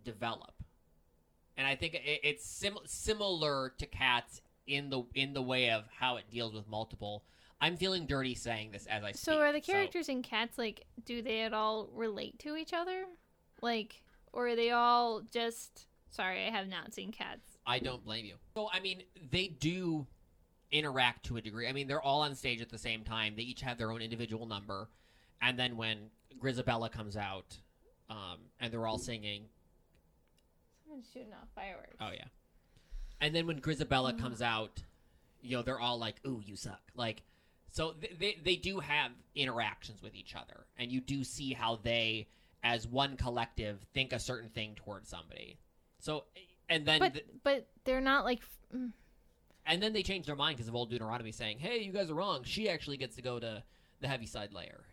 develop. 0.03 0.53
And 1.57 1.65
I 1.65 1.75
think 1.75 1.95
it, 1.95 2.19
it's 2.23 2.45
sim- 2.45 2.77
similar 2.85 3.73
to 3.79 3.87
cats 3.87 4.41
in 4.67 4.89
the 4.89 5.03
in 5.15 5.33
the 5.33 5.41
way 5.41 5.71
of 5.71 5.85
how 5.99 6.17
it 6.17 6.25
deals 6.31 6.53
with 6.53 6.67
multiple 6.67 7.23
I'm 7.63 7.77
feeling 7.77 8.05
dirty 8.05 8.35
saying 8.35 8.71
this 8.71 8.85
as 8.87 9.05
I 9.05 9.11
speak. 9.11 9.21
So 9.21 9.39
are 9.39 9.53
the 9.53 9.61
characters 9.61 10.09
in 10.09 10.21
Cats 10.21 10.57
like 10.57 10.85
do 11.05 11.21
they 11.21 11.41
at 11.41 11.53
all 11.53 11.89
relate 11.93 12.37
to 12.39 12.57
each 12.57 12.73
other? 12.73 13.05
Like 13.61 14.03
or 14.33 14.49
are 14.49 14.55
they 14.57 14.71
all 14.71 15.21
just 15.21 15.87
sorry, 16.09 16.45
I 16.45 16.49
have 16.49 16.67
not 16.67 16.93
seen 16.93 17.13
Cats. 17.13 17.52
I 17.65 17.79
don't 17.79 18.03
blame 18.03 18.25
you. 18.25 18.35
So 18.55 18.69
I 18.71 18.79
mean, 18.79 19.03
they 19.31 19.47
do 19.47 20.05
interact 20.71 21.25
to 21.27 21.37
a 21.37 21.41
degree. 21.41 21.67
I 21.67 21.71
mean, 21.71 21.87
they're 21.87 22.01
all 22.01 22.21
on 22.21 22.35
stage 22.35 22.61
at 22.61 22.69
the 22.69 22.77
same 22.77 23.03
time. 23.03 23.35
They 23.35 23.43
each 23.43 23.61
have 23.61 23.77
their 23.77 23.91
own 23.91 24.01
individual 24.01 24.45
number, 24.45 24.89
and 25.41 25.57
then 25.57 25.77
when 25.77 26.09
Grizabella 26.41 26.91
comes 26.91 27.15
out, 27.15 27.57
um, 28.09 28.37
and 28.59 28.73
they're 28.73 28.87
all 28.87 28.97
singing, 28.97 29.43
Someone's 30.83 31.07
shooting 31.13 31.33
off 31.33 31.47
fireworks. 31.55 31.95
oh 32.01 32.11
yeah, 32.13 32.25
and 33.21 33.33
then 33.35 33.47
when 33.47 33.59
Grizabella 33.61 34.17
comes 34.19 34.41
out, 34.41 34.81
you 35.41 35.55
know, 35.57 35.63
they're 35.63 35.79
all 35.79 35.97
like, 35.97 36.15
"Ooh, 36.25 36.41
you 36.45 36.55
suck!" 36.55 36.81
Like, 36.95 37.23
so 37.71 37.93
th- 37.93 38.17
they 38.19 38.37
they 38.43 38.55
do 38.55 38.79
have 38.79 39.11
interactions 39.35 40.01
with 40.01 40.15
each 40.15 40.35
other, 40.35 40.65
and 40.77 40.91
you 40.91 40.99
do 41.01 41.23
see 41.23 41.53
how 41.53 41.77
they, 41.77 42.27
as 42.63 42.87
one 42.87 43.15
collective, 43.15 43.79
think 43.93 44.11
a 44.11 44.19
certain 44.19 44.49
thing 44.49 44.75
towards 44.75 45.07
somebody. 45.09 45.57
So, 45.99 46.25
and 46.73 46.85
then 46.85 46.99
But 46.99 47.13
th- 47.13 47.25
but 47.43 47.67
they're 47.83 48.01
not 48.01 48.25
like 48.25 48.41
mm, 48.75 48.91
And 49.65 49.81
then 49.81 49.93
they 49.93 50.03
changed 50.03 50.27
their 50.27 50.35
mind 50.35 50.57
because 50.57 50.67
of 50.67 50.75
old 50.75 50.89
Deuteronomy 50.89 51.31
saying, 51.31 51.59
"Hey, 51.59 51.79
you 51.83 51.91
guys 51.91 52.09
are 52.09 52.15
wrong. 52.15 52.43
She 52.43 52.69
actually 52.69 52.97
gets 52.97 53.15
to 53.15 53.21
go 53.21 53.39
to 53.39 53.63
the 54.01 54.07
Heaviside 54.07 54.53
layer." 54.53 54.85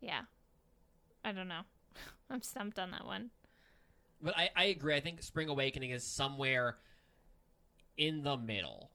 yeah. 0.00 0.22
I 1.24 1.32
don't 1.32 1.48
know. 1.48 1.62
I'm 2.30 2.42
stumped 2.42 2.78
on 2.78 2.92
that 2.92 3.04
one. 3.04 3.30
But 4.22 4.36
I, 4.36 4.50
I 4.54 4.64
agree. 4.66 4.94
I 4.94 5.00
think 5.00 5.20
Spring 5.22 5.48
Awakening 5.48 5.90
is 5.90 6.04
somewhere 6.04 6.76
in 7.96 8.22
the 8.22 8.36
middle. 8.36 8.90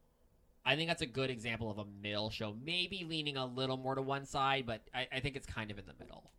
I 0.65 0.75
think 0.75 0.87
that's 0.89 1.01
a 1.01 1.07
good 1.07 1.29
example 1.29 1.69
of 1.69 1.79
a 1.79 1.85
middle 2.01 2.29
show. 2.29 2.55
Maybe 2.63 3.03
leaning 3.03 3.35
a 3.35 3.45
little 3.45 3.77
more 3.77 3.95
to 3.95 4.01
one 4.01 4.25
side, 4.25 4.65
but 4.65 4.81
I, 4.93 5.07
I 5.11 5.19
think 5.19 5.35
it's 5.35 5.45
kind 5.45 5.71
of 5.71 5.77
in 5.77 5.85
the 5.85 5.93
middle. 5.99 6.31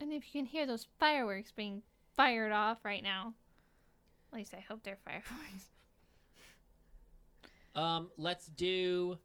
And 0.00 0.12
if 0.12 0.34
you 0.34 0.40
can 0.40 0.46
hear 0.46 0.66
those 0.66 0.86
fireworks 0.98 1.52
being 1.52 1.82
fired 2.16 2.52
off 2.52 2.84
right 2.84 3.02
now, 3.02 3.34
at 4.32 4.36
least 4.38 4.54
I 4.54 4.60
hope 4.60 4.82
they're 4.82 4.98
fireworks. 5.04 5.66
Um, 7.74 8.10
let's 8.18 8.46
do. 8.48 9.18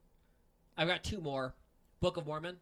I've 0.78 0.88
got 0.88 1.04
two 1.04 1.20
more. 1.20 1.54
Book 2.00 2.18
of 2.18 2.26
Mormon. 2.26 2.58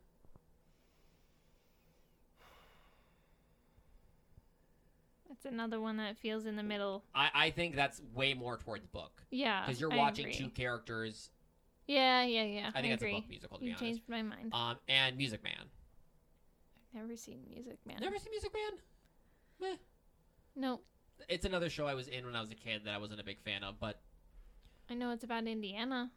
That's 5.28 5.46
another 5.46 5.82
one 5.82 5.98
that 5.98 6.18
feels 6.18 6.46
in 6.46 6.56
the 6.56 6.64
middle. 6.64 7.04
I, 7.14 7.30
I 7.34 7.50
think 7.50 7.76
that's 7.76 8.02
way 8.14 8.34
more 8.34 8.58
towards 8.58 8.84
the 8.84 8.90
book 8.90 9.24
Yeah. 9.32 9.66
because 9.66 9.82
you're 9.82 9.92
I 9.92 9.98
watching 9.98 10.26
agree. 10.28 10.38
two 10.38 10.50
characters. 10.50 11.30
Yeah, 11.88 12.24
yeah, 12.24 12.44
yeah. 12.44 12.72
I 12.74 12.82
think 12.82 12.94
it's 12.94 13.02
agree. 13.02 13.14
a 13.14 13.20
book 13.20 13.30
musical 13.30 13.58
to 13.58 13.62
be 13.62 13.68
You 13.68 13.72
honest. 13.74 13.84
changed 13.84 14.02
my 14.08 14.22
mind. 14.22 14.54
Um, 14.54 14.78
and 14.88 15.18
Music 15.18 15.44
Man. 15.44 15.54
I've 16.96 17.02
never 17.02 17.18
seen 17.18 17.40
Music 17.50 17.78
Man. 17.86 17.98
Never 18.00 18.18
seen 18.18 18.32
Music 18.32 18.52
Man? 18.54 18.80
Meh. 19.72 19.78
No, 20.56 20.82
It's 21.30 21.46
another 21.46 21.70
show 21.70 21.86
I 21.88 21.94
was 21.94 22.08
in 22.08 22.26
when 22.26 22.36
I 22.36 22.42
was 22.42 22.52
a 22.52 22.56
kid 22.56 22.82
that 22.86 22.94
I 22.94 22.98
wasn't 22.98 23.20
a 23.20 23.24
big 23.24 23.40
fan 23.42 23.64
of, 23.64 23.80
but 23.80 24.00
I 24.90 24.94
know 24.94 25.12
it's 25.12 25.24
about 25.24 25.46
Indiana. 25.48 26.12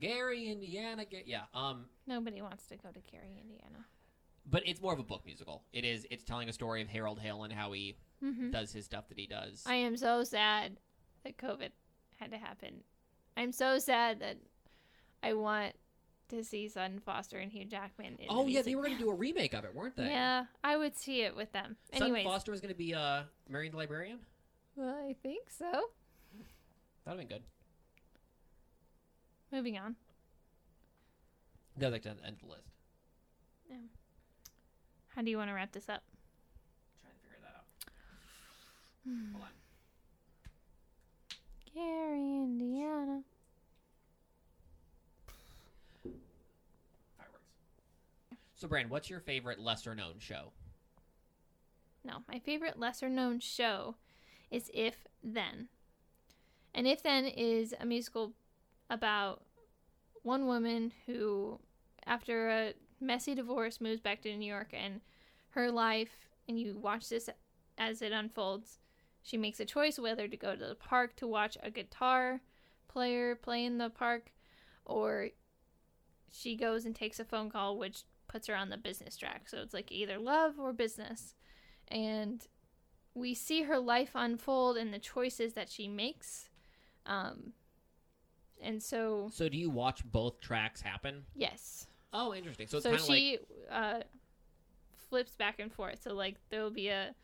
Gary, 0.00 0.48
Indiana, 0.50 1.04
Ga- 1.04 1.24
yeah. 1.26 1.42
Um, 1.54 1.86
Nobody 2.06 2.40
wants 2.40 2.66
to 2.68 2.76
go 2.76 2.90
to 2.90 3.00
Gary, 3.10 3.38
Indiana. 3.40 3.84
but 4.48 4.62
it's 4.66 4.80
more 4.80 4.92
of 4.92 4.98
a 4.98 5.02
book 5.04 5.24
musical. 5.26 5.64
It 5.72 5.84
is. 5.84 6.06
It's 6.10 6.24
telling 6.24 6.48
a 6.48 6.52
story 6.52 6.80
of 6.82 6.88
Harold 6.88 7.18
Hill 7.20 7.42
and 7.44 7.52
how 7.52 7.72
he 7.72 7.96
hmm 8.20 8.50
does 8.50 8.72
his 8.72 8.84
stuff 8.84 9.08
that 9.08 9.18
he 9.18 9.26
does. 9.26 9.62
I 9.66 9.74
am 9.74 9.96
so 9.96 10.24
sad 10.24 10.78
that 11.24 11.36
COVID 11.36 11.70
had 12.16 12.30
to 12.32 12.38
happen. 12.38 12.82
I'm 13.36 13.52
so 13.52 13.78
sad 13.78 14.20
that 14.20 14.38
I 15.22 15.34
want 15.34 15.74
to 16.28 16.44
see 16.44 16.68
Sutton 16.68 17.00
Foster 17.00 17.38
and 17.38 17.50
Hugh 17.50 17.64
Jackman. 17.64 18.16
In 18.18 18.26
oh 18.28 18.46
yeah, 18.46 18.62
they 18.62 18.74
were 18.74 18.82
going 18.82 18.96
to 18.96 19.02
do 19.02 19.10
a 19.10 19.14
remake 19.14 19.54
of 19.54 19.64
it, 19.64 19.74
weren't 19.74 19.96
they? 19.96 20.06
Yeah, 20.06 20.44
I 20.62 20.76
would 20.76 20.96
see 20.96 21.22
it 21.22 21.34
with 21.36 21.52
them. 21.52 21.76
Sutton 21.92 22.06
Anyways, 22.08 22.24
Foster 22.24 22.50
was 22.50 22.60
going 22.60 22.72
to 22.72 22.78
be 22.78 22.94
uh, 22.94 23.22
Marion 23.48 23.72
the 23.72 23.78
Librarian. 23.78 24.18
well, 24.76 24.96
I 25.08 25.14
think 25.22 25.50
so. 25.50 25.64
That'd 27.04 27.18
have 27.20 27.28
been 27.28 27.28
good. 27.28 27.42
Moving 29.50 29.78
on. 29.78 29.96
No, 31.78 31.88
like 31.88 32.02
to 32.02 32.10
end 32.10 32.36
the 32.42 32.48
list. 32.48 32.68
Yeah. 33.70 33.76
How 35.14 35.22
do 35.22 35.30
you 35.30 35.38
want 35.38 35.48
to 35.50 35.54
wrap 35.54 35.72
this 35.72 35.88
up? 35.88 36.02
Trying 37.02 37.14
to 37.14 37.20
figure 37.22 37.38
that 37.42 37.54
out. 37.56 37.64
Hold 39.32 39.44
on. 39.44 39.50
Gary, 41.74 42.42
Indiana. 42.42 43.22
Fireworks. 47.16 47.46
So, 48.58 48.66
Brand, 48.66 48.90
what's 48.90 49.08
your 49.08 49.20
favorite 49.20 49.60
lesser 49.60 49.94
known 49.94 50.14
show? 50.18 50.50
No, 52.04 52.24
my 52.26 52.40
favorite 52.40 52.76
lesser 52.76 53.08
known 53.08 53.38
show 53.38 53.94
is 54.50 54.68
If 54.74 55.06
Then. 55.22 55.68
And 56.74 56.84
If 56.84 57.00
Then 57.04 57.26
is 57.26 57.72
a 57.78 57.86
musical 57.86 58.32
about 58.90 59.44
one 60.24 60.46
woman 60.46 60.92
who, 61.06 61.60
after 62.04 62.48
a 62.48 62.74
messy 63.00 63.36
divorce, 63.36 63.80
moves 63.80 64.00
back 64.00 64.22
to 64.22 64.36
New 64.36 64.50
York 64.50 64.70
and 64.72 65.02
her 65.50 65.70
life, 65.70 66.26
and 66.48 66.58
you 66.58 66.76
watch 66.76 67.10
this 67.10 67.30
as 67.78 68.02
it 68.02 68.10
unfolds. 68.10 68.80
She 69.22 69.36
makes 69.36 69.60
a 69.60 69.64
choice 69.64 70.00
whether 70.00 70.26
to 70.26 70.36
go 70.36 70.56
to 70.56 70.66
the 70.66 70.74
park 70.74 71.14
to 71.16 71.28
watch 71.28 71.56
a 71.62 71.70
guitar 71.70 72.40
player 72.88 73.36
play 73.36 73.64
in 73.64 73.78
the 73.78 73.88
park, 73.88 74.32
or 74.84 75.28
she 76.32 76.56
goes 76.56 76.84
and 76.84 76.96
takes 76.96 77.20
a 77.20 77.24
phone 77.24 77.50
call, 77.50 77.78
which 77.78 78.02
puts 78.28 78.46
her 78.46 78.54
on 78.54 78.68
the 78.70 78.76
business 78.76 79.16
track. 79.16 79.48
So 79.48 79.58
it's 79.58 79.74
like 79.74 79.90
either 79.90 80.18
love 80.18 80.58
or 80.58 80.72
business 80.72 81.34
and 81.88 82.46
we 83.14 83.34
see 83.34 83.62
her 83.62 83.78
life 83.78 84.10
unfold 84.14 84.76
and 84.76 84.92
the 84.94 84.98
choices 84.98 85.54
that 85.54 85.68
she 85.70 85.88
makes. 85.88 86.48
Um, 87.06 87.52
and 88.62 88.82
so, 88.82 89.30
So, 89.32 89.48
do 89.48 89.56
you 89.56 89.70
watch 89.70 90.04
both 90.04 90.40
tracks 90.40 90.80
happen? 90.80 91.24
yes. 91.34 91.86
Oh, 92.12 92.34
interesting. 92.34 92.66
So, 92.66 92.78
it's 92.78 92.84
So 92.84 92.90
kind 92.90 93.02
of 93.02 93.08
like. 93.08 93.18
she 93.18 93.38
uh, 93.70 94.00
flips 95.08 95.32
back 95.36 95.58
and 95.58 95.72
forth. 95.72 96.02
So, 96.02 96.14
like, 96.14 96.36
there'll 96.50 96.70
be 96.70 96.88
a 96.88 97.14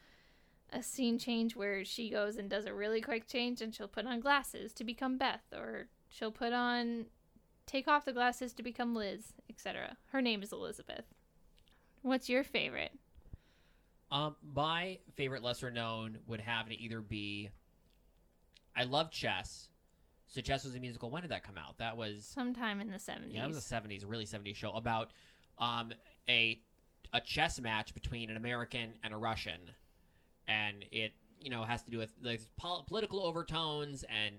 a 0.72 0.82
scene 0.82 1.18
change 1.18 1.54
where 1.54 1.84
she 1.84 2.10
goes 2.10 2.36
and 2.36 2.50
does 2.50 2.64
a 2.66 2.74
really 2.74 3.00
quick 3.00 3.28
change 3.28 3.60
and 3.60 3.72
she'll 3.72 3.86
put 3.86 4.06
on 4.06 4.18
glasses 4.18 4.72
to 4.72 4.82
become 4.82 5.16
Beth 5.16 5.44
or 5.52 5.86
she'll 6.08 6.32
put 6.32 6.52
on 6.52 7.04
take 7.66 7.86
off 7.86 8.04
the 8.04 8.12
glasses 8.12 8.52
to 8.54 8.62
become 8.62 8.94
Liz, 8.94 9.34
etc. 9.54 9.96
Her 10.12 10.20
name 10.20 10.42
is 10.42 10.52
Elizabeth. 10.52 11.04
What's 12.02 12.28
your 12.28 12.44
favorite? 12.44 12.92
Um, 14.10 14.36
my 14.54 14.98
favorite 15.16 15.42
lesser 15.42 15.70
known 15.70 16.18
would 16.26 16.40
have 16.40 16.68
to 16.68 16.74
either 16.78 17.00
be. 17.00 17.50
I 18.76 18.84
love 18.84 19.10
chess. 19.10 19.68
So 20.28 20.40
chess 20.40 20.64
was 20.64 20.74
a 20.74 20.80
musical. 20.80 21.10
When 21.10 21.22
did 21.22 21.30
that 21.30 21.44
come 21.44 21.56
out? 21.56 21.78
That 21.78 21.96
was 21.96 22.24
Sometime 22.24 22.80
in 22.80 22.90
the 22.90 22.96
70s. 22.98 23.32
yeah, 23.32 23.44
it 23.44 23.48
was 23.48 23.56
a 23.56 23.60
seventies, 23.60 24.04
really 24.04 24.26
seventies 24.26 24.56
show 24.56 24.72
about 24.72 25.10
um 25.58 25.92
a 26.28 26.60
a 27.12 27.20
chess 27.20 27.60
match 27.60 27.94
between 27.94 28.30
an 28.30 28.36
American 28.36 28.90
and 29.04 29.14
a 29.14 29.16
Russian, 29.16 29.60
and 30.48 30.84
it 30.90 31.12
you 31.40 31.50
know 31.50 31.62
has 31.62 31.82
to 31.84 31.90
do 31.90 31.98
with 31.98 32.12
like 32.22 32.40
pol- 32.56 32.84
political 32.88 33.20
overtones 33.20 34.04
and 34.04 34.34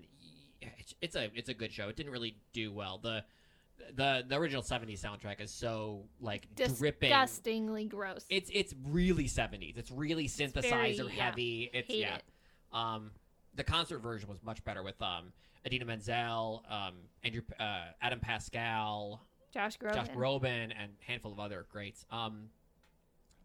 it's, 0.60 0.94
it's 1.00 1.16
a 1.16 1.30
it's 1.34 1.48
a 1.48 1.54
good 1.54 1.72
show. 1.72 1.88
It 1.88 1.96
didn't 1.96 2.12
really 2.12 2.36
do 2.52 2.72
well. 2.72 2.98
The 2.98 3.24
the 3.94 4.24
the 4.28 4.36
original 4.36 4.62
seventies 4.62 5.02
soundtrack 5.02 5.40
is 5.40 5.50
so 5.50 6.04
like 6.20 6.48
dripping. 6.54 7.08
disgustingly 7.10 7.84
gross. 7.86 8.24
It's 8.28 8.50
it's 8.52 8.74
really 8.88 9.26
seventies. 9.26 9.74
It's 9.76 9.90
really 9.90 10.28
synthesizer 10.28 10.62
very- 10.62 10.96
yeah. 10.96 11.24
heavy. 11.24 11.70
It's 11.72 11.88
Hate 11.88 12.00
yeah. 12.00 12.16
it. 12.16 12.24
Um, 12.72 13.10
the 13.54 13.64
concert 13.64 13.98
version 13.98 14.28
was 14.28 14.42
much 14.42 14.62
better 14.64 14.82
with 14.82 15.00
um 15.00 15.32
Idina 15.66 15.84
Menzel, 15.84 16.64
um 16.68 16.94
Andrew 17.24 17.42
uh, 17.58 17.86
Adam 18.00 18.20
Pascal, 18.20 19.20
Josh 19.52 19.78
Groban. 19.78 19.94
Josh 19.94 20.08
Groban, 20.08 20.72
and 20.78 20.90
a 21.00 21.04
handful 21.04 21.32
of 21.32 21.40
other 21.40 21.66
greats. 21.70 22.04
Um, 22.10 22.50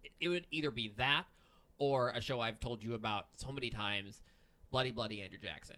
it, 0.04 0.12
it 0.20 0.30
would 0.30 0.46
either 0.52 0.72
be 0.72 0.94
that 0.98 1.26
or 1.78 2.10
a 2.10 2.22
show 2.22 2.40
I've 2.40 2.60
told 2.60 2.84
you 2.84 2.94
about 2.94 3.28
so 3.38 3.52
many 3.52 3.70
times, 3.70 4.22
Bloody 4.72 4.92
Bloody 4.92 5.22
Andrew 5.22 5.40
Jackson. 5.40 5.78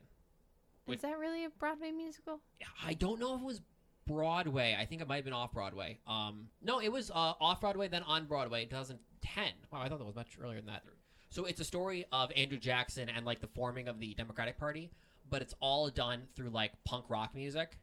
Is 0.87 1.01
that 1.01 1.17
really 1.17 1.45
a 1.45 1.49
Broadway 1.49 1.91
musical? 1.91 2.41
I 2.85 2.93
don't 2.93 3.19
know 3.19 3.35
if 3.35 3.41
it 3.41 3.45
was 3.45 3.61
Broadway. 4.05 4.75
I 4.79 4.85
think 4.85 5.01
it 5.01 5.07
might 5.07 5.17
have 5.17 5.25
been 5.25 5.33
off 5.33 5.53
Broadway. 5.53 5.99
Um, 6.07 6.47
no, 6.61 6.79
it 6.81 6.91
was 6.91 7.11
uh, 7.11 7.33
off 7.39 7.61
Broadway, 7.61 7.87
then 7.87 8.03
on 8.03 8.25
Broadway, 8.25 8.65
2010. 8.65 9.43
Wow, 9.71 9.81
I 9.81 9.89
thought 9.89 9.99
that 9.99 10.05
was 10.05 10.15
much 10.15 10.37
earlier 10.41 10.57
than 10.57 10.67
that. 10.67 10.83
So 11.29 11.45
it's 11.45 11.59
a 11.59 11.65
story 11.65 12.05
of 12.11 12.31
Andrew 12.35 12.59
Jackson 12.59 13.09
and 13.09 13.25
like 13.25 13.41
the 13.41 13.47
forming 13.47 13.87
of 13.87 13.99
the 13.99 14.13
Democratic 14.13 14.57
Party, 14.57 14.91
but 15.29 15.41
it's 15.41 15.55
all 15.59 15.89
done 15.89 16.23
through 16.35 16.49
like 16.49 16.71
punk 16.83 17.05
rock 17.09 17.33
music, 17.33 17.79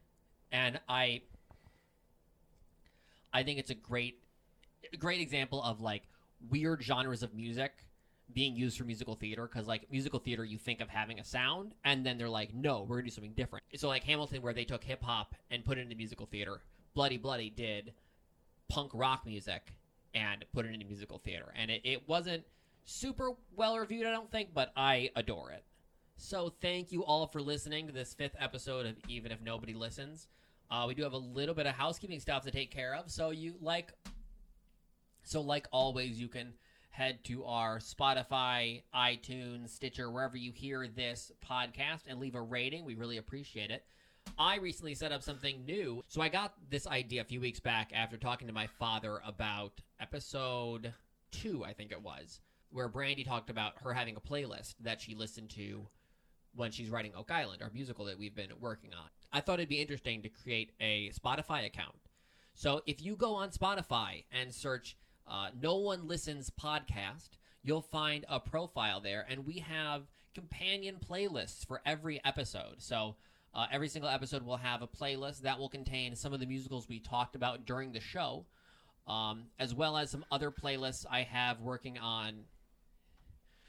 and 0.53 0.79
I, 0.89 1.23
I 3.33 3.43
think 3.43 3.59
it's 3.59 3.71
a 3.71 3.75
great, 3.75 4.21
great 4.99 5.21
example 5.21 5.63
of 5.63 5.81
like 5.81 6.05
weird 6.49 6.83
genres 6.83 7.23
of 7.23 7.35
music 7.35 7.73
being 8.35 8.55
used 8.55 8.79
for 8.79 8.85
musical 8.85 9.15
theater 9.15 9.49
because 9.51 9.67
like 9.67 9.91
musical 9.91 10.19
theater 10.19 10.45
you 10.45 10.59
think 10.59 10.81
of 10.81 10.89
having 10.89 11.21
a 11.21 11.25
sound 11.25 11.75
and 11.85 12.05
then 12.05 12.19
they're 12.19 12.29
like 12.29 12.55
no 12.55 12.83
we're 12.83 12.97
gonna 12.97 13.09
do 13.09 13.11
something 13.11 13.33
different. 13.35 13.65
So 13.77 13.89
like 13.89 14.05
hamilton 14.05 14.43
where 14.43 14.53
they 14.53 14.65
took 14.65 14.85
hip-hop 14.85 15.35
and 15.51 15.65
put 15.65 15.79
it 15.79 15.83
into 15.83 15.97
musical 15.97 16.27
theater 16.27 16.61
bloody 16.95 17.19
bloody 17.19 17.51
did 17.51 17.93
punk 18.69 18.91
rock 18.95 19.25
music 19.27 19.73
and 20.15 20.45
put 20.53 20.67
it 20.67 20.73
into 20.73 20.87
musical 20.87 21.19
theater. 21.19 21.53
And 21.57 21.71
it, 21.71 21.83
it 21.85 22.09
wasn't 22.09 22.45
super 22.85 23.33
well 23.55 23.79
reviewed 23.79 24.07
i 24.07 24.11
don't 24.11 24.31
think 24.31 24.51
but 24.55 24.73
i 24.77 25.11
adore 25.17 25.51
it. 25.53 25.65
So 26.17 26.53
thank 26.61 26.93
you 26.93 27.05
all 27.05 27.27
for 27.27 27.41
listening 27.41 27.87
to 27.87 27.93
this 27.93 28.13
fifth 28.13 28.37
episode 28.39 28.87
of 28.87 28.97
even 29.09 29.33
if 29.33 29.41
nobody 29.41 29.73
listens. 29.73 30.29
Uh, 30.71 30.85
we 30.87 30.95
do 30.95 31.03
have 31.03 31.15
a 31.15 31.19
little 31.19 31.55
bit 31.55 31.67
of 31.67 31.75
housekeeping 31.75 32.21
stuff 32.21 32.45
to 32.45 32.51
take 32.51 32.71
care 32.71 32.95
of 32.95 33.11
so 33.11 33.31
you 33.31 33.55
like 33.61 33.93
so 35.25 35.41
like 35.41 35.67
always 35.73 36.21
you 36.21 36.29
can 36.29 36.53
head 36.91 37.25
to 37.25 37.45
our 37.45 37.79
Spotify, 37.79 38.83
iTunes, 38.95 39.71
Stitcher, 39.71 40.11
wherever 40.11 40.37
you 40.37 40.53
hear 40.53 40.87
this 40.87 41.33
podcast 41.49 42.03
and 42.09 42.19
leave 42.19 42.35
a 42.35 42.43
rating. 42.43 42.85
We 42.85 42.95
really 42.95 43.17
appreciate 43.17 43.71
it. 43.71 43.85
I 44.39 44.57
recently 44.57 44.95
set 44.95 45.13
up 45.13 45.23
something 45.23 45.65
new. 45.65 46.05
So 46.09 46.21
I 46.21 46.29
got 46.29 46.55
this 46.69 46.87
idea 46.87 47.23
a 47.23 47.25
few 47.25 47.41
weeks 47.41 47.61
back 47.61 47.91
after 47.95 48.17
talking 48.17 48.49
to 48.49 48.55
my 48.55 48.67
father 48.67 49.21
about 49.27 49.81
episode 50.01 50.93
two, 51.31 51.65
I 51.65 51.73
think 51.73 51.93
it 51.93 52.03
was, 52.03 52.41
where 52.71 52.89
Brandy 52.89 53.25
talked 53.25 53.51
about 53.51 53.75
her 53.83 53.93
having 53.93 54.17
a 54.17 54.21
playlist 54.21 54.75
that 54.81 55.01
she 55.01 55.15
listened 55.15 55.51
to 55.51 55.87
when 56.55 56.73
she's 56.73 56.91
writing 56.91 57.13
Oak 57.17 57.31
Island, 57.31 57.63
our 57.63 57.71
musical 57.73 58.05
that 58.07 58.19
we've 58.19 58.35
been 58.35 58.51
working 58.61 58.91
on. 58.93 59.09
I 59.33 59.41
thought 59.41 59.61
it'd 59.61 59.69
be 59.69 59.81
interesting 59.81 60.23
to 60.23 60.29
create 60.29 60.73
a 60.81 61.11
Spotify 61.11 61.65
account. 61.65 61.95
So 62.55 62.83
if 62.87 63.01
you 63.01 63.15
go 63.17 63.35
on 63.35 63.51
Spotify 63.51 64.25
and 64.33 64.53
search 64.53 64.97
uh, 65.31 65.51
No 65.63 65.77
One 65.77 66.09
Listens 66.09 66.51
podcast, 66.51 67.31
you'll 67.63 67.81
find 67.81 68.25
a 68.29 68.41
profile 68.41 69.01
there, 69.01 69.25
and 69.31 69.47
we 69.47 69.61
have 69.61 70.03
companion 70.35 70.97
playlists 71.11 71.67
for 71.67 71.81
every 71.87 72.21
episode. 72.25 72.77
So 72.79 73.17
uh, 73.55 73.67
every 73.73 73.89
single 73.89 74.11
episode 74.11 74.43
will 74.45 74.57
have 74.59 74.83
a 74.83 74.89
playlist 74.89 75.43
that 75.43 75.59
will 75.59 75.69
contain 75.69 76.17
some 76.17 76.33
of 76.33 76.41
the 76.41 76.47
musicals 76.47 76.89
we 76.89 76.99
talked 77.01 77.37
about 77.37 77.65
during 77.67 77.93
the 77.93 78.01
show, 78.01 78.45
um, 79.07 79.45
as 79.59 79.75
well 79.75 79.97
as 79.97 80.11
some 80.11 80.25
other 80.31 80.51
playlists 80.51 81.07
I 81.11 81.23
have 81.23 81.61
working 81.61 81.99
on 81.99 82.45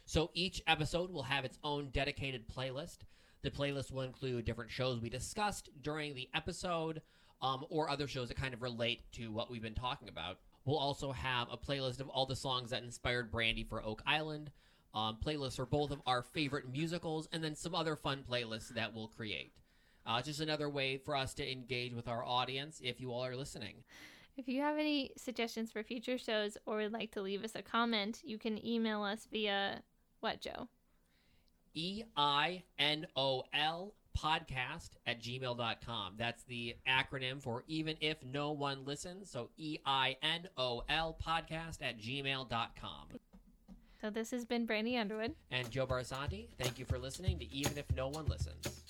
So 0.06 0.30
each 0.34 0.62
episode 0.68 1.12
will 1.12 1.24
have 1.24 1.46
its 1.46 1.58
own 1.64 1.90
dedicated 1.92 2.48
playlist. 2.50 3.00
The 3.44 3.52
playlist 3.52 3.92
will 3.92 4.02
include 4.04 4.46
different 4.46 4.72
shows 4.72 5.00
we 5.00 5.10
discussed 5.10 5.70
during 5.82 6.14
the 6.16 6.30
episode 6.34 7.02
um, 7.42 7.66
or 7.70 7.90
other 7.90 8.08
shows 8.08 8.28
that 8.28 8.38
kind 8.38 8.54
of 8.54 8.62
relate 8.62 9.02
to 9.14 9.32
what 9.32 9.50
we've 9.50 9.62
been 9.62 9.74
talking 9.74 10.10
about. 10.10 10.38
We'll 10.66 10.78
also 10.78 11.12
have 11.12 11.48
a 11.52 11.58
playlist 11.58 12.00
of 12.00 12.10
all 12.10 12.26
the 12.26 12.36
songs 12.36 12.70
that 12.70 12.84
inspired 12.84 13.32
Brandy 13.32 13.64
for 13.64 13.84
Oak 13.84 14.04
Island, 14.06 14.52
um, 14.94 15.18
playlists 15.24 15.56
for 15.56 15.66
both 15.66 15.92
of 15.92 16.02
our 16.06 16.22
favorite 16.22 16.70
musicals, 16.70 17.28
and 17.32 17.44
then 17.44 17.56
some 17.56 17.74
other 17.74 17.96
fun 17.96 18.24
playlists 18.30 18.70
that 18.70 18.94
we'll 18.94 19.08
create. 19.08 19.54
Uh, 20.06 20.22
just 20.22 20.40
another 20.40 20.70
way 20.70 20.98
for 20.98 21.16
us 21.16 21.34
to 21.36 21.52
engage 21.52 21.94
with 21.94 22.08
our 22.08 22.24
audience 22.24 22.80
if 22.84 23.00
you 23.00 23.12
all 23.12 23.26
are 23.26 23.36
listening. 23.36 23.76
If 24.38 24.48
you 24.48 24.62
have 24.62 24.78
any 24.78 25.12
suggestions 25.18 25.72
for 25.72 25.84
future 25.84 26.18
shows 26.18 26.58
or 26.66 26.78
would 26.78 26.94
like 26.94 27.12
to 27.12 27.22
leave 27.22 27.44
us 27.44 27.52
a 27.56 27.62
comment, 27.62 28.22
you 28.24 28.38
can 28.38 28.64
email 28.66 29.04
us 29.04 29.28
via 29.32 29.82
what, 30.20 30.42
Joe? 30.42 30.68
E 31.74 32.04
I 32.16 32.64
N 32.80 33.08
O 33.16 33.44
L 33.54 33.94
podcast 34.18 34.92
at 35.06 35.22
gmail.com. 35.22 36.14
That's 36.18 36.44
the 36.44 36.76
acronym 36.88 37.42
for 37.42 37.64
even 37.68 37.96
if 38.02 38.18
no 38.24 38.52
one 38.52 38.86
listens. 38.86 39.30
So 39.30 39.50
E 39.58 39.78
I 39.86 40.18
N 40.22 40.48
O 40.58 40.84
L 40.90 41.18
podcast 41.26 41.82
at 41.82 42.00
gmail.com. 42.00 43.08
So 44.02 44.10
this 44.10 44.32
has 44.32 44.46
been 44.46 44.66
Brandy 44.66 44.98
Underwood 44.98 45.36
and 45.52 45.70
Joe 45.70 45.86
Barzanti. 45.86 46.48
Thank 46.58 46.80
you 46.80 46.86
for 46.86 46.98
listening 46.98 47.38
to 47.38 47.54
Even 47.54 47.78
If 47.78 47.86
No 47.96 48.08
One 48.08 48.26
Listens. 48.26 48.84